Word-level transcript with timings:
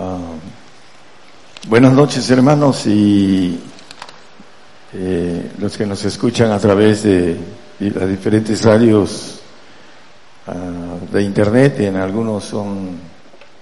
Ah, 0.00 0.16
buenas 1.66 1.92
noches 1.92 2.30
hermanos 2.30 2.86
y 2.86 3.58
eh, 4.92 5.50
los 5.58 5.76
que 5.76 5.86
nos 5.86 6.04
escuchan 6.04 6.52
a 6.52 6.58
través 6.60 7.02
de, 7.02 7.36
las 7.80 8.08
diferentes 8.08 8.62
radios 8.64 9.40
ah, 10.46 10.54
de 11.10 11.20
internet, 11.20 11.80
en 11.80 11.96
algunos 11.96 12.44
son 12.44 12.90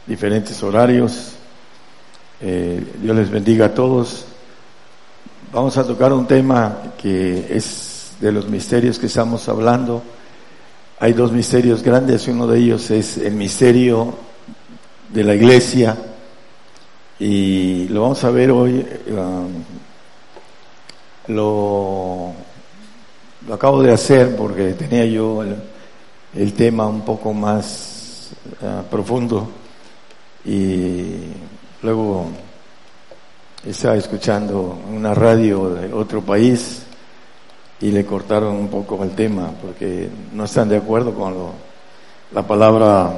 diferentes 0.07 0.62
horarios. 0.62 1.33
Eh, 2.42 2.84
Dios 3.00 3.16
les 3.16 3.30
bendiga 3.30 3.66
a 3.66 3.74
todos. 3.74 4.26
Vamos 5.54 5.78
a 5.78 5.87
tocar 5.87 6.12
un 6.12 6.26
tema 6.26 6.92
que 6.98 7.46
es 7.48 8.10
de 8.21 8.30
los 8.30 8.46
misterios 8.46 8.98
que 8.98 9.06
estamos 9.06 9.48
hablando. 9.48 10.03
Hay 11.00 11.14
dos 11.14 11.32
misterios 11.32 11.82
grandes, 11.82 12.28
uno 12.28 12.46
de 12.46 12.58
ellos 12.58 12.90
es 12.90 13.16
el 13.16 13.32
misterio 13.32 14.12
de 15.08 15.24
la 15.24 15.34
iglesia 15.34 15.96
y 17.19 17.88
lo 17.88 18.02
vamos 18.02 18.22
a 18.24 18.30
ver 18.30 18.50
hoy. 18.50 18.86
Um, 19.09 19.64
lo, 21.28 22.32
lo, 23.46 23.54
acabo 23.54 23.82
de 23.82 23.92
hacer 23.92 24.36
porque 24.36 24.74
tenía 24.74 25.04
yo 25.06 25.42
el, 26.34 26.52
tema 26.52 26.86
un 26.86 27.00
poco 27.00 27.32
más 27.32 28.30
uh, 28.60 28.88
profundo 28.88 29.48
y 30.44 31.14
luego 31.82 32.27
estaba 33.66 33.96
escuchando 33.96 34.78
una 34.94 35.14
radio 35.14 35.70
de 35.70 35.92
otro 35.92 36.20
país 36.20 36.83
y 37.80 37.91
le 37.91 38.06
cortaron 38.06 38.55
un 38.55 38.69
poco 38.69 39.02
el 39.02 39.10
tema 39.10 39.50
porque 39.60 40.08
no 40.33 40.44
están 40.44 40.69
de 40.69 40.77
acuerdo 40.77 41.12
con 41.14 41.34
lo, 41.34 41.52
la 42.33 42.46
palabra 42.46 43.12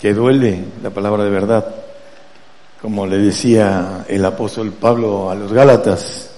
que 0.00 0.12
duele, 0.14 0.64
la 0.82 0.90
palabra 0.90 1.22
de 1.22 1.30
verdad 1.30 1.81
como 2.82 3.06
le 3.06 3.16
decía 3.16 4.04
el 4.08 4.24
apóstol 4.24 4.72
Pablo 4.72 5.30
a 5.30 5.36
los 5.36 5.52
Gálatas, 5.52 6.30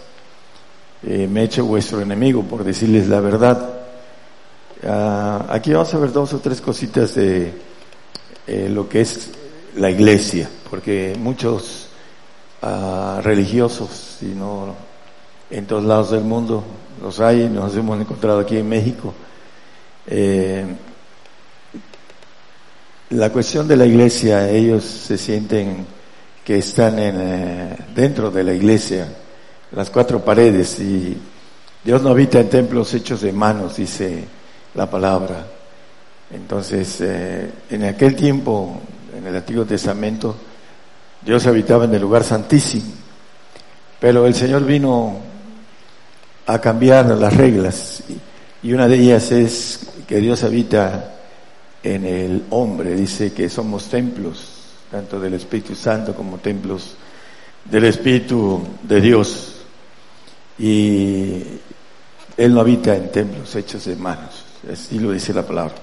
eh, 1.03 1.27
me 1.27 1.41
he 1.41 1.45
hecho 1.45 1.64
vuestro 1.64 2.03
enemigo 2.03 2.42
por 2.42 2.62
decirles 2.62 3.09
la 3.09 3.20
verdad. 3.20 3.70
Ah, 4.87 5.47
aquí 5.48 5.72
vamos 5.72 5.95
a 5.95 5.98
ver 5.98 6.12
dos 6.12 6.34
o 6.34 6.41
tres 6.41 6.61
cositas 6.61 7.15
de 7.15 7.50
eh, 8.47 8.69
lo 8.69 8.87
que 8.87 9.00
es 9.00 9.31
la 9.77 9.91
iglesia, 9.91 10.50
porque 10.69 11.17
muchos 11.19 11.89
ah, 12.61 13.20
religiosos, 13.25 14.19
si 14.20 14.27
no 14.27 14.75
en 15.48 15.67
todos 15.67 15.84
lados 15.84 16.11
del 16.11 16.25
mundo 16.25 16.62
los 17.00 17.20
hay, 17.20 17.48
nos 17.48 17.75
hemos 17.75 17.98
encontrado 17.98 18.41
aquí 18.41 18.59
en 18.59 18.69
México. 18.69 19.15
Eh, 20.06 20.67
la 23.11 23.31
cuestión 23.31 23.67
de 23.67 23.78
la 23.78 23.87
iglesia, 23.87 24.50
ellos 24.50 24.84
se 24.84 25.17
sienten 25.17 25.94
que 26.45 26.59
están 26.59 26.98
en, 26.98 27.17
eh, 27.19 27.77
dentro 27.95 28.31
de 28.31 28.45
la 28.45 28.53
iglesia, 28.53 29.09
las 29.73 29.89
cuatro 29.89 30.23
paredes, 30.23 30.78
y 30.78 31.17
Dios 31.83 32.03
no 32.03 32.11
habita 32.11 32.39
en 32.39 32.50
templos 32.50 32.92
hechos 32.92 33.23
de 33.23 33.33
manos, 33.33 33.77
dice 33.77 34.25
la 34.75 34.89
palabra. 34.91 35.47
Entonces, 36.31 37.00
eh, 37.00 37.50
en 37.70 37.84
aquel 37.84 38.15
tiempo, 38.15 38.78
en 39.17 39.27
el 39.27 39.37
Antiguo 39.37 39.65
Testamento, 39.65 40.37
Dios 41.22 41.47
habitaba 41.47 41.87
en 41.87 41.95
el 41.95 42.03
lugar 42.03 42.22
santísimo, 42.22 42.92
pero 43.98 44.27
el 44.27 44.34
Señor 44.34 44.67
vino 44.67 45.17
a 46.47 46.61
cambiar 46.61 47.06
las 47.06 47.34
reglas, 47.34 48.03
y 48.62 48.72
una 48.72 48.87
de 48.87 48.97
ellas 48.97 49.33
es 49.33 49.81
que 50.06 50.19
Dios 50.19 50.45
habita 50.45 51.15
en 51.83 52.05
el 52.05 52.45
hombre, 52.50 52.95
dice 52.95 53.33
que 53.33 53.48
somos 53.48 53.89
templos 53.89 54.53
tanto 54.95 55.19
del 55.19 55.34
Espíritu 55.34 55.75
Santo 55.75 56.14
como 56.14 56.39
templos 56.39 56.95
del 57.64 57.83
Espíritu 57.87 58.62
de 58.81 59.00
Dios. 59.00 59.56
Y 60.56 61.42
Él 62.37 62.55
no 62.55 62.61
habita 62.61 62.95
en 62.95 63.11
templos 63.11 63.56
hechos 63.56 63.87
de 63.87 63.97
manos, 63.97 64.44
así 64.72 65.00
lo 65.00 65.10
dice 65.10 65.34
la 65.34 65.43
palabra. 65.43 65.75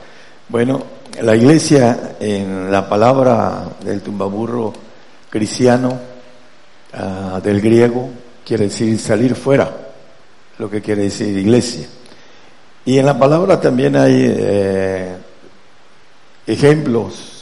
Bueno, 0.47 0.81
la 1.21 1.35
iglesia 1.35 2.15
en 2.21 2.71
la 2.71 2.87
palabra 2.87 3.67
del 3.83 4.01
tumbaburro 4.01 4.71
cristiano, 5.29 5.99
ah, 6.93 7.41
del 7.43 7.59
griego, 7.59 8.09
quiere 8.45 8.69
decir 8.69 8.97
salir 8.97 9.35
fuera, 9.35 9.75
lo 10.57 10.69
que 10.69 10.81
quiere 10.81 11.03
decir 11.03 11.37
iglesia. 11.37 11.85
Y 12.85 12.97
en 12.97 13.05
la 13.05 13.19
palabra 13.19 13.59
también 13.59 13.93
hay 13.97 14.23
eh, 14.25 15.17
ejemplos 16.47 17.40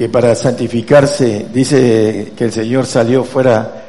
que 0.00 0.08
para 0.08 0.34
santificarse, 0.34 1.48
dice 1.52 2.32
que 2.34 2.44
el 2.44 2.52
Señor 2.52 2.86
salió 2.86 3.22
fuera 3.22 3.84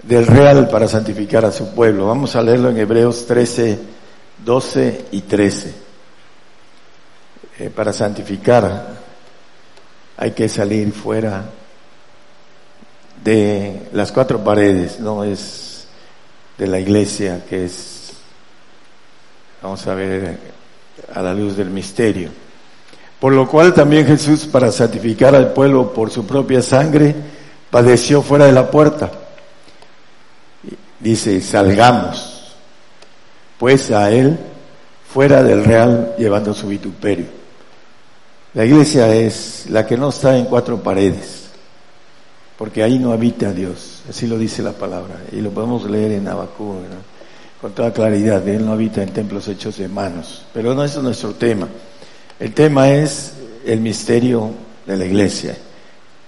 del 0.00 0.24
real 0.24 0.68
para 0.68 0.86
santificar 0.86 1.44
a 1.44 1.50
su 1.50 1.74
pueblo. 1.74 2.06
Vamos 2.06 2.36
a 2.36 2.42
leerlo 2.42 2.70
en 2.70 2.78
Hebreos 2.78 3.26
13, 3.26 3.76
12 4.44 5.06
y 5.10 5.22
13. 5.22 5.74
Eh, 7.58 7.70
para 7.70 7.92
santificar 7.92 8.94
hay 10.18 10.30
que 10.30 10.48
salir 10.48 10.92
fuera 10.92 11.46
de 13.24 13.88
las 13.92 14.12
cuatro 14.12 14.44
paredes, 14.44 15.00
no 15.00 15.24
es 15.24 15.88
de 16.58 16.68
la 16.68 16.78
iglesia 16.78 17.44
que 17.48 17.64
es, 17.64 18.12
vamos 19.60 19.84
a 19.88 19.94
ver 19.96 20.38
a 21.12 21.20
la 21.20 21.34
luz 21.34 21.56
del 21.56 21.70
misterio. 21.70 22.49
Por 23.20 23.34
lo 23.34 23.46
cual 23.46 23.74
también 23.74 24.06
Jesús, 24.06 24.46
para 24.46 24.72
santificar 24.72 25.34
al 25.34 25.52
pueblo 25.52 25.92
por 25.92 26.10
su 26.10 26.26
propia 26.26 26.62
sangre, 26.62 27.14
padeció 27.70 28.22
fuera 28.22 28.46
de 28.46 28.52
la 28.52 28.70
puerta. 28.70 29.10
Dice, 30.98 31.40
salgamos, 31.42 32.56
pues 33.58 33.90
a 33.90 34.10
él 34.10 34.38
fuera 35.12 35.42
del 35.42 35.64
real 35.64 36.14
llevando 36.18 36.54
su 36.54 36.68
vituperio. 36.68 37.26
La 38.54 38.64
iglesia 38.64 39.14
es 39.14 39.66
la 39.68 39.86
que 39.86 39.96
no 39.96 40.08
está 40.08 40.36
en 40.36 40.46
cuatro 40.46 40.82
paredes, 40.82 41.50
porque 42.56 42.82
ahí 42.82 42.98
no 42.98 43.12
habita 43.12 43.52
Dios, 43.52 44.02
así 44.08 44.26
lo 44.26 44.38
dice 44.38 44.62
la 44.62 44.72
palabra, 44.72 45.16
y 45.30 45.40
lo 45.40 45.50
podemos 45.50 45.88
leer 45.88 46.12
en 46.12 46.26
Abacú, 46.26 46.74
con 47.60 47.72
toda 47.72 47.92
claridad, 47.92 48.46
Él 48.48 48.64
no 48.64 48.72
habita 48.72 49.02
en 49.02 49.10
templos 49.10 49.46
hechos 49.46 49.76
de 49.76 49.88
manos, 49.88 50.44
pero 50.52 50.74
no 50.74 50.82
es 50.82 50.96
nuestro 50.96 51.32
tema. 51.34 51.68
El 52.40 52.54
tema 52.54 52.88
es 52.88 53.34
el 53.66 53.80
misterio 53.80 54.50
de 54.86 54.96
la 54.96 55.04
iglesia. 55.04 55.54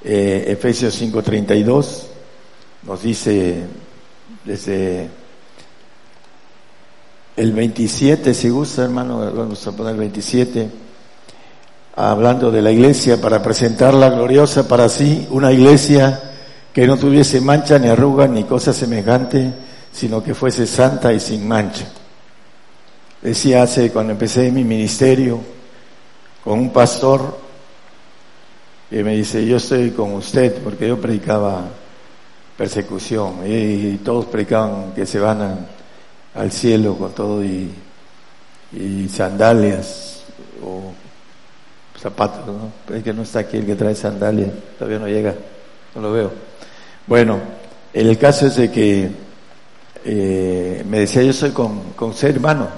Eh, 0.05 0.45
Efesios 0.49 0.95
5:32 1.01 2.03
nos 2.83 3.03
dice 3.03 3.63
desde 4.45 5.09
el 7.35 7.53
27, 7.53 8.35
si 8.35 8.51
gusta 8.51 8.83
hermano, 8.83 9.33
vamos 9.33 9.67
a 9.67 9.73
poner 9.73 9.95
el 9.95 10.01
27, 10.01 10.69
hablando 11.97 12.51
de 12.51 12.61
la 12.61 12.71
iglesia 12.71 13.19
para 13.19 13.43
presentarla 13.43 14.11
gloriosa 14.11 14.69
para 14.69 14.91
sí, 14.91 15.27
una 15.31 15.51
iglesia 15.51 16.21
que 16.75 16.87
no 16.87 16.99
tuviese 16.99 17.41
mancha 17.41 17.79
ni 17.79 17.89
arruga 17.89 18.29
ni 18.29 18.45
cosa 18.45 18.75
semejante, 18.75 19.51
sino 19.91 20.23
que 20.23 20.35
fuese 20.35 20.67
santa 20.67 21.11
y 21.11 21.21
sin 21.21 21.49
mancha. 21.49 21.87
Decía 23.23 23.63
hace 23.63 23.91
cuando 23.91 24.13
empecé 24.13 24.51
mi 24.51 24.63
ministerio, 24.63 25.62
con 26.45 26.59
un 26.59 26.73
pastor 26.73 27.39
y 28.91 29.03
me 29.03 29.17
dice, 29.17 29.47
yo 29.47 29.57
estoy 29.57 29.91
con 29.91 30.13
usted 30.15 30.63
porque 30.63 30.89
yo 30.89 31.01
predicaba 31.01 31.65
persecución 32.57 33.41
y, 33.47 33.97
todos 34.05 34.27
predicaban 34.27 34.93
que 34.93 35.07
se 35.07 35.19
van 35.19 35.67
al 36.35 36.53
cielo 36.53 36.97
con 36.97 37.13
todo 37.13 37.43
y, 37.43 37.71
sandalias 39.09 40.25
o 40.65 40.93
zapatos, 42.01 42.47
¿no? 42.47 42.95
Es 42.95 43.03
que 43.03 43.13
no 43.13 43.23
está 43.23 43.41
aquí 43.41 43.59
el 43.59 43.67
que 43.67 43.75
trae 43.75 43.95
sandalias, 43.95 44.51
todavía 44.79 44.99
no 44.99 45.07
llega, 45.09 45.35
no 45.95 46.01
lo 46.01 46.13
veo. 46.13 46.33
Bueno, 47.07 47.39
el 47.93 48.17
caso 48.17 48.47
es 48.47 48.57
de 48.57 48.71
que 48.71 49.11
eh, 50.05 50.85
me 50.89 51.01
decía, 51.01 51.23
yo 51.23 51.31
estoy 51.31 51.51
con, 51.51 51.93
con 51.95 52.15
ser 52.15 52.37
hermano, 52.37 52.69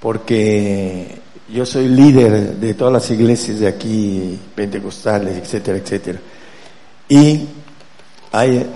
porque 0.00 1.20
yo 1.52 1.64
soy 1.64 1.88
líder 1.88 2.56
de 2.56 2.74
todas 2.74 2.92
las 2.92 3.10
iglesias 3.10 3.60
de 3.60 3.68
aquí, 3.68 4.38
pentecostales, 4.54 5.38
etcétera, 5.38 5.78
etcétera. 5.78 6.20
Y 7.08 7.46
hay 8.32 8.66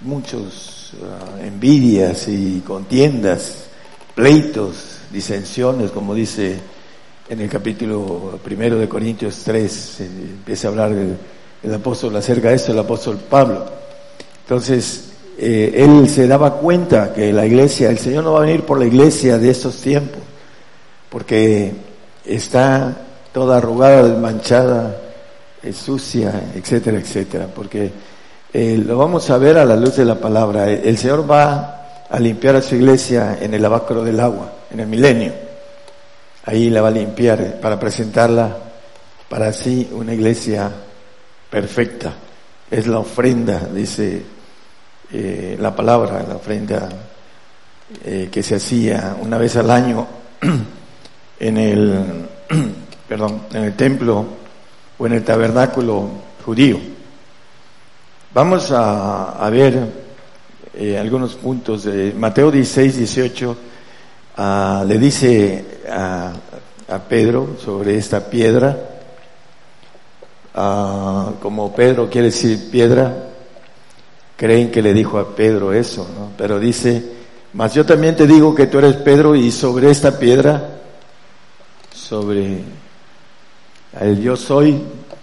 muchos 0.00 0.94
ah, 1.02 1.44
envidias 1.44 2.26
y 2.28 2.62
contiendas, 2.66 3.66
pleitos, 4.14 5.00
disensiones, 5.12 5.90
como 5.90 6.14
dice 6.14 6.58
en 7.28 7.40
el 7.40 7.50
capítulo 7.50 8.38
primero 8.42 8.78
de 8.78 8.88
Corintios 8.88 9.42
3, 9.44 10.00
empieza 10.00 10.68
a 10.68 10.70
hablar 10.70 10.92
el, 10.92 11.74
apóstol 11.74 12.16
acerca 12.16 12.48
de 12.48 12.56
esto, 12.56 12.72
el 12.72 12.78
apóstol 12.78 13.18
Pablo. 13.28 13.64
Entonces, 14.42 15.10
eh, 15.38 15.72
él 15.76 16.08
se 16.08 16.26
daba 16.26 16.54
cuenta 16.54 17.12
que 17.12 17.32
la 17.32 17.44
iglesia, 17.46 17.90
el 17.90 17.98
Señor 17.98 18.24
no 18.24 18.32
va 18.32 18.38
a 18.38 18.46
venir 18.46 18.62
por 18.62 18.78
la 18.78 18.86
iglesia 18.86 19.38
de 19.38 19.50
estos 19.50 19.76
tiempos 19.76 20.31
porque 21.12 21.70
está 22.24 22.96
toda 23.34 23.58
arrugada, 23.58 24.02
desmanchada 24.02 24.96
es 25.62 25.76
sucia, 25.76 26.32
etcétera, 26.54 26.98
etcétera, 26.98 27.48
porque 27.54 27.92
eh, 28.50 28.82
lo 28.84 28.96
vamos 28.96 29.28
a 29.28 29.36
ver 29.36 29.58
a 29.58 29.66
la 29.66 29.76
luz 29.76 29.96
de 29.96 30.06
la 30.06 30.14
palabra. 30.14 30.70
El 30.70 30.96
Señor 30.96 31.30
va 31.30 32.06
a 32.08 32.18
limpiar 32.18 32.56
a 32.56 32.62
su 32.62 32.76
iglesia 32.76 33.36
en 33.40 33.52
el 33.52 33.60
lavacro 33.60 34.02
del 34.02 34.18
agua, 34.20 34.52
en 34.70 34.80
el 34.80 34.86
milenio. 34.86 35.34
Ahí 36.46 36.70
la 36.70 36.80
va 36.80 36.88
a 36.88 36.92
limpiar 36.92 37.60
para 37.60 37.78
presentarla 37.78 38.56
para 39.28 39.48
así 39.48 39.90
una 39.92 40.14
iglesia 40.14 40.70
perfecta. 41.50 42.14
Es 42.70 42.86
la 42.86 43.00
ofrenda, 43.00 43.68
dice 43.72 44.22
eh, 45.12 45.58
la 45.60 45.76
palabra, 45.76 46.24
la 46.26 46.36
ofrenda 46.36 46.88
eh, 48.02 48.30
que 48.32 48.42
se 48.42 48.54
hacía 48.54 49.14
una 49.20 49.36
vez 49.36 49.56
al 49.56 49.70
año 49.70 50.06
en 51.38 51.56
el, 51.56 52.28
perdón, 53.08 53.42
en 53.52 53.64
el 53.64 53.74
templo 53.74 54.24
o 54.98 55.06
en 55.06 55.12
el 55.12 55.24
tabernáculo 55.24 56.08
judío. 56.44 56.78
Vamos 58.34 58.70
a, 58.72 59.48
ver 59.50 59.78
eh, 60.74 60.96
algunos 60.98 61.34
puntos 61.34 61.84
de 61.84 62.14
Mateo 62.14 62.50
16, 62.50 62.96
18. 62.96 63.56
Ah, 64.38 64.84
le 64.86 64.98
dice 64.98 65.64
a, 65.90 66.32
Pedro 67.08 67.56
sobre 67.62 67.96
esta 67.96 68.20
piedra, 68.28 68.76
ah, 70.54 71.32
como 71.40 71.74
Pedro 71.74 72.08
quiere 72.08 72.28
decir 72.28 72.70
piedra, 72.70 73.14
creen 74.36 74.70
que 74.70 74.82
le 74.82 74.94
dijo 74.94 75.18
a 75.18 75.34
Pedro 75.36 75.72
eso, 75.72 76.08
¿no? 76.18 76.30
Pero 76.36 76.58
dice, 76.58 77.02
mas 77.52 77.74
yo 77.74 77.84
también 77.84 78.16
te 78.16 78.26
digo 78.26 78.54
que 78.54 78.66
tú 78.66 78.78
eres 78.78 78.96
Pedro 78.96 79.36
y 79.36 79.50
sobre 79.50 79.90
esta 79.90 80.18
piedra, 80.18 80.81
sobre 82.12 82.58
el 83.98 84.20
yo 84.20 84.36
soy, 84.36 84.78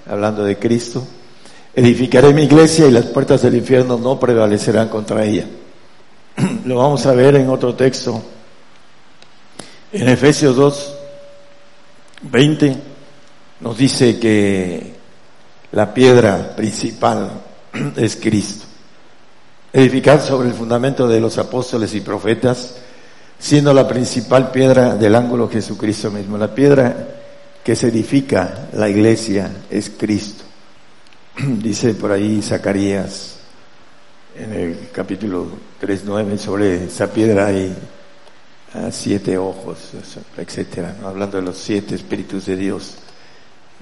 hablando 0.08 0.44
de 0.44 0.58
Cristo, 0.58 1.06
edificaré 1.76 2.34
mi 2.34 2.46
iglesia 2.46 2.88
y 2.88 2.92
las 2.92 3.06
puertas 3.06 3.44
del 3.44 3.58
infierno 3.58 3.96
no 4.00 4.20
prevalecerán 4.20 4.90
contra 4.90 5.24
ella. 5.24 5.46
Lo 6.66 6.78
vamos 6.78 7.06
a 7.06 7.14
ver 7.14 7.36
en 7.36 7.48
otro 7.48 7.76
texto. 7.76 8.20
En 9.92 10.10
Efesios 10.10 10.56
2, 10.56 10.96
20 12.24 12.76
nos 13.60 13.78
dice 13.78 14.18
que 14.18 14.96
la 15.74 15.94
piedra 15.94 16.56
principal 16.56 17.30
es 17.98 18.16
Cristo. 18.16 18.66
Edificar 19.72 20.22
sobre 20.22 20.48
el 20.48 20.56
fundamento 20.56 21.08
de 21.08 21.20
los 21.20 21.38
apóstoles 21.38 21.94
y 21.94 22.02
profetas, 22.02 22.78
siendo 23.40 23.74
la 23.74 23.88
principal 23.88 24.52
piedra 24.52 24.96
del 24.96 25.16
ángulo 25.16 25.50
Jesucristo 25.50 26.12
mismo. 26.12 26.38
La 26.38 26.54
piedra 26.54 27.08
que 27.64 27.76
se 27.76 27.88
edifica 27.88 28.68
la 28.74 28.90
iglesia 28.90 29.50
es 29.70 29.90
Cristo. 29.90 30.44
Dice 31.38 31.94
por 31.96 32.12
ahí 32.12 32.42
Zacarías 32.42 33.40
en 34.36 34.54
el 34.54 34.90
capítulo 34.92 35.48
3.9 35.82 36.38
sobre 36.38 36.86
esa 36.86 37.12
piedra 37.12 37.48
hay 37.48 37.76
ah, 38.74 38.90
siete 38.92 39.38
ojos, 39.38 39.92
etcétera, 40.38 40.96
hablando 41.04 41.38
de 41.38 41.44
los 41.44 41.58
siete 41.58 41.96
espíritus 41.96 42.46
de 42.46 42.56
Dios, 42.56 42.96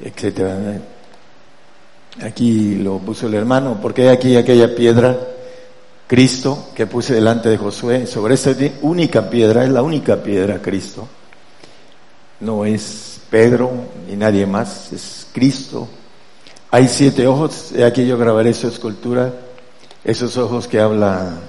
etcétera. 0.04 0.82
Aquí 2.22 2.76
lo 2.76 2.98
puso 3.00 3.28
el 3.28 3.36
hermano, 3.36 3.78
porque 3.80 4.04
hay 4.04 4.08
aquí 4.08 4.36
aquella 4.36 4.74
piedra, 4.74 5.16
Cristo, 6.08 6.70
que 6.74 6.88
puse 6.88 7.14
delante 7.14 7.50
de 7.50 7.58
Josué, 7.58 8.08
sobre 8.08 8.36
esa 8.36 8.56
única 8.82 9.30
piedra, 9.30 9.66
es 9.66 9.70
la 9.70 9.82
única 9.82 10.24
piedra 10.24 10.62
Cristo, 10.62 11.08
no 12.40 12.64
es 12.64 13.20
Pedro 13.30 13.72
ni 14.08 14.16
nadie 14.16 14.46
más, 14.46 14.94
es 14.94 15.28
Cristo. 15.34 15.88
Hay 16.72 16.88
siete 16.88 17.28
ojos, 17.28 17.74
aquí 17.86 18.06
yo 18.06 18.18
grabaré 18.18 18.54
su 18.54 18.68
escultura, 18.68 19.34
esos 20.04 20.38
ojos 20.38 20.68
que 20.68 20.80
habla 20.80 21.40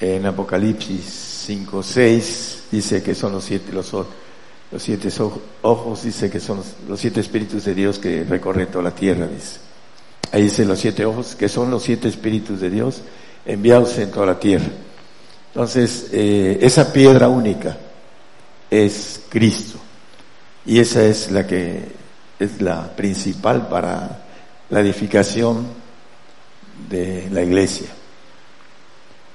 en 0.00 0.26
Apocalipsis 0.26 1.04
5, 1.46 1.82
6, 1.84 2.62
dice 2.72 3.02
que 3.02 3.14
son 3.14 3.32
los 3.32 3.44
siete, 3.44 3.72
los, 3.72 3.92
los 3.92 4.82
siete 4.82 5.08
ojos, 5.62 6.02
dice 6.02 6.28
que 6.28 6.40
son 6.40 6.60
los, 6.88 6.98
siete 6.98 7.20
espíritus 7.20 7.64
de 7.64 7.74
Dios 7.74 8.00
que 8.00 8.24
recorren 8.24 8.66
toda 8.66 8.82
la 8.84 8.94
tierra, 8.94 9.28
dice. 9.28 9.58
Ahí 10.32 10.42
dice 10.44 10.64
los 10.64 10.80
siete 10.80 11.04
ojos, 11.04 11.36
que 11.36 11.48
son 11.48 11.70
los 11.70 11.82
siete 11.84 12.08
espíritus 12.08 12.60
de 12.60 12.70
Dios 12.70 13.02
enviados 13.44 13.98
en 13.98 14.10
toda 14.10 14.26
la 14.26 14.38
tierra. 14.38 14.70
Entonces, 15.48 16.08
eh, 16.12 16.58
esa 16.62 16.92
piedra 16.92 17.28
única 17.28 17.76
es 18.70 19.20
Cristo. 19.28 19.78
Y 20.64 20.78
esa 20.78 21.04
es 21.04 21.30
la 21.30 21.46
que 21.46 21.92
es 22.38 22.60
la 22.60 22.94
principal 22.96 23.68
para 23.68 24.22
la 24.70 24.80
edificación 24.80 25.66
de 26.88 27.28
la 27.30 27.42
iglesia. 27.42 27.88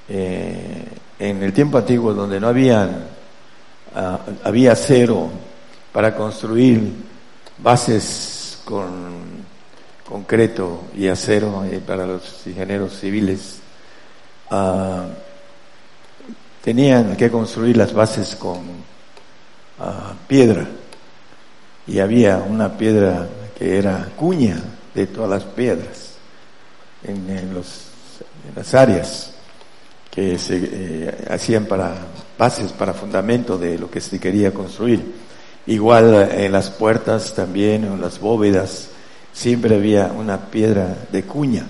Eh, 0.09 0.85
en 1.19 1.43
el 1.43 1.53
tiempo 1.53 1.77
antiguo, 1.77 2.13
donde 2.13 2.39
no 2.39 2.47
habían, 2.47 3.05
ah, 3.93 4.19
había 4.43 4.71
acero 4.71 5.29
para 5.91 6.15
construir 6.15 6.93
bases 7.57 8.59
con 8.63 9.45
concreto 10.07 10.85
y 10.95 11.07
acero 11.07 11.65
eh, 11.65 11.81
para 11.85 12.05
los 12.05 12.45
ingenieros 12.47 12.99
civiles, 12.99 13.59
ah, 14.51 15.05
tenían 16.63 17.15
que 17.15 17.29
construir 17.31 17.77
las 17.77 17.93
bases 17.93 18.35
con 18.35 18.59
ah, 19.79 20.13
piedra 20.27 20.67
y 21.87 21.99
había 21.99 22.37
una 22.37 22.77
piedra 22.77 23.27
que 23.57 23.77
era 23.77 24.09
cuña 24.15 24.61
de 24.93 25.07
todas 25.07 25.29
las 25.29 25.43
piedras 25.43 26.15
en, 27.03 27.53
los, 27.53 27.87
las 28.55 28.73
áreas 28.73 29.31
que 30.11 30.37
se 30.37 30.59
eh, 30.61 31.27
hacían 31.29 31.65
para 31.65 31.93
bases, 32.37 32.71
para 32.71 32.93
fundamento 32.93 33.57
de 33.57 33.77
lo 33.77 33.89
que 33.89 34.01
se 34.01 34.19
quería 34.19 34.53
construir. 34.53 35.15
Igual 35.67 36.31
en 36.31 36.51
las 36.51 36.69
puertas 36.69 37.33
también, 37.33 37.83
en 37.83 38.01
las 38.01 38.19
bóvedas, 38.19 38.89
siempre 39.33 39.75
había 39.75 40.07
una 40.07 40.49
piedra 40.49 40.95
de 41.11 41.23
cuña 41.23 41.65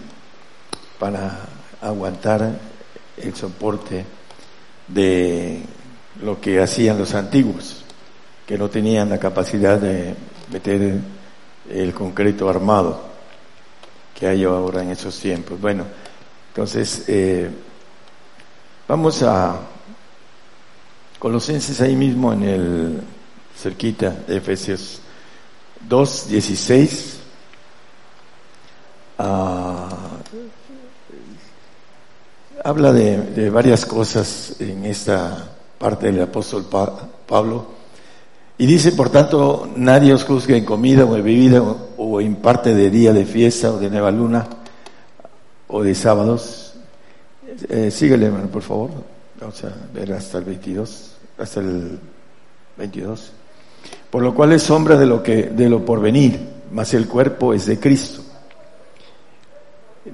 para 1.00 1.57
aguantar 1.82 2.60
el 3.18 3.36
soporte 3.36 4.06
de 4.88 5.62
lo 6.22 6.40
que 6.40 6.62
hacían 6.62 6.98
los 6.98 7.14
antiguos 7.14 7.84
que 8.46 8.58
no 8.58 8.70
tenían 8.70 9.10
la 9.10 9.20
capacidad 9.20 9.78
de 9.78 10.16
meter 10.52 11.02
el 11.70 11.94
concreto 11.94 12.50
armado 12.50 13.02
que 14.18 14.26
hay 14.28 14.46
ahora 14.46 14.82
en 14.82 14.92
esos 14.92 15.20
tiempos. 15.20 15.60
Bueno, 15.60 15.84
entonces 16.50 17.04
eh, 17.08 17.50
vamos 18.88 19.22
a 19.22 19.60
Colosenses 21.20 21.82
ahí 21.82 21.96
mismo 21.96 22.32
en 22.32 22.44
el 22.44 23.02
cerquita 23.56 24.12
de 24.12 24.38
Efesios 24.38 25.02
2, 25.82 26.30
16. 26.30 27.18
Ah, 29.20 29.67
habla 32.68 32.92
de, 32.92 33.50
varias 33.50 33.86
cosas 33.86 34.56
en 34.60 34.84
esta 34.84 35.52
parte 35.78 36.12
del 36.12 36.22
apóstol 36.22 36.66
Pablo 37.26 37.66
y 38.58 38.66
dice, 38.66 38.92
por 38.92 39.10
tanto, 39.10 39.70
nadie 39.78 40.14
os 40.14 40.26
juzgue 40.26 40.58
en 40.58 40.66
comida 40.66 41.06
o 41.06 41.16
en 41.16 41.24
bebida 41.24 41.62
o 41.62 42.20
en 42.20 42.36
parte 42.36 42.76
de 42.76 42.90
día 42.90 43.14
de 43.14 43.26
fiesta 43.26 43.72
o 43.72 43.80
de 43.80 43.90
nueva 43.90 44.12
luna 44.12 44.46
o 45.70 45.82
de 45.82 45.96
sábados. 45.96 46.74
Eh, 47.70 47.90
síguele, 47.90 48.26
hermano, 48.26 48.48
por 48.48 48.64
favor. 48.64 48.90
Vamos 49.40 49.64
a 49.64 49.72
ver 49.94 50.12
hasta 50.12 50.40
el 50.40 50.44
22, 50.44 51.12
hasta 51.38 51.62
el 51.62 51.98
22. 52.78 53.32
Por 54.12 54.24
lo 54.24 54.36
cual 54.36 54.52
es 54.52 54.64
sombra 54.64 54.98
de 54.98 55.06
lo 55.06 55.24
que, 55.24 55.44
de 55.44 55.70
lo 55.70 55.86
porvenir, 55.86 56.38
mas 56.74 56.94
el 56.94 57.08
cuerpo 57.08 57.54
es 57.54 57.66
de 57.66 57.80
Cristo. 57.80 58.27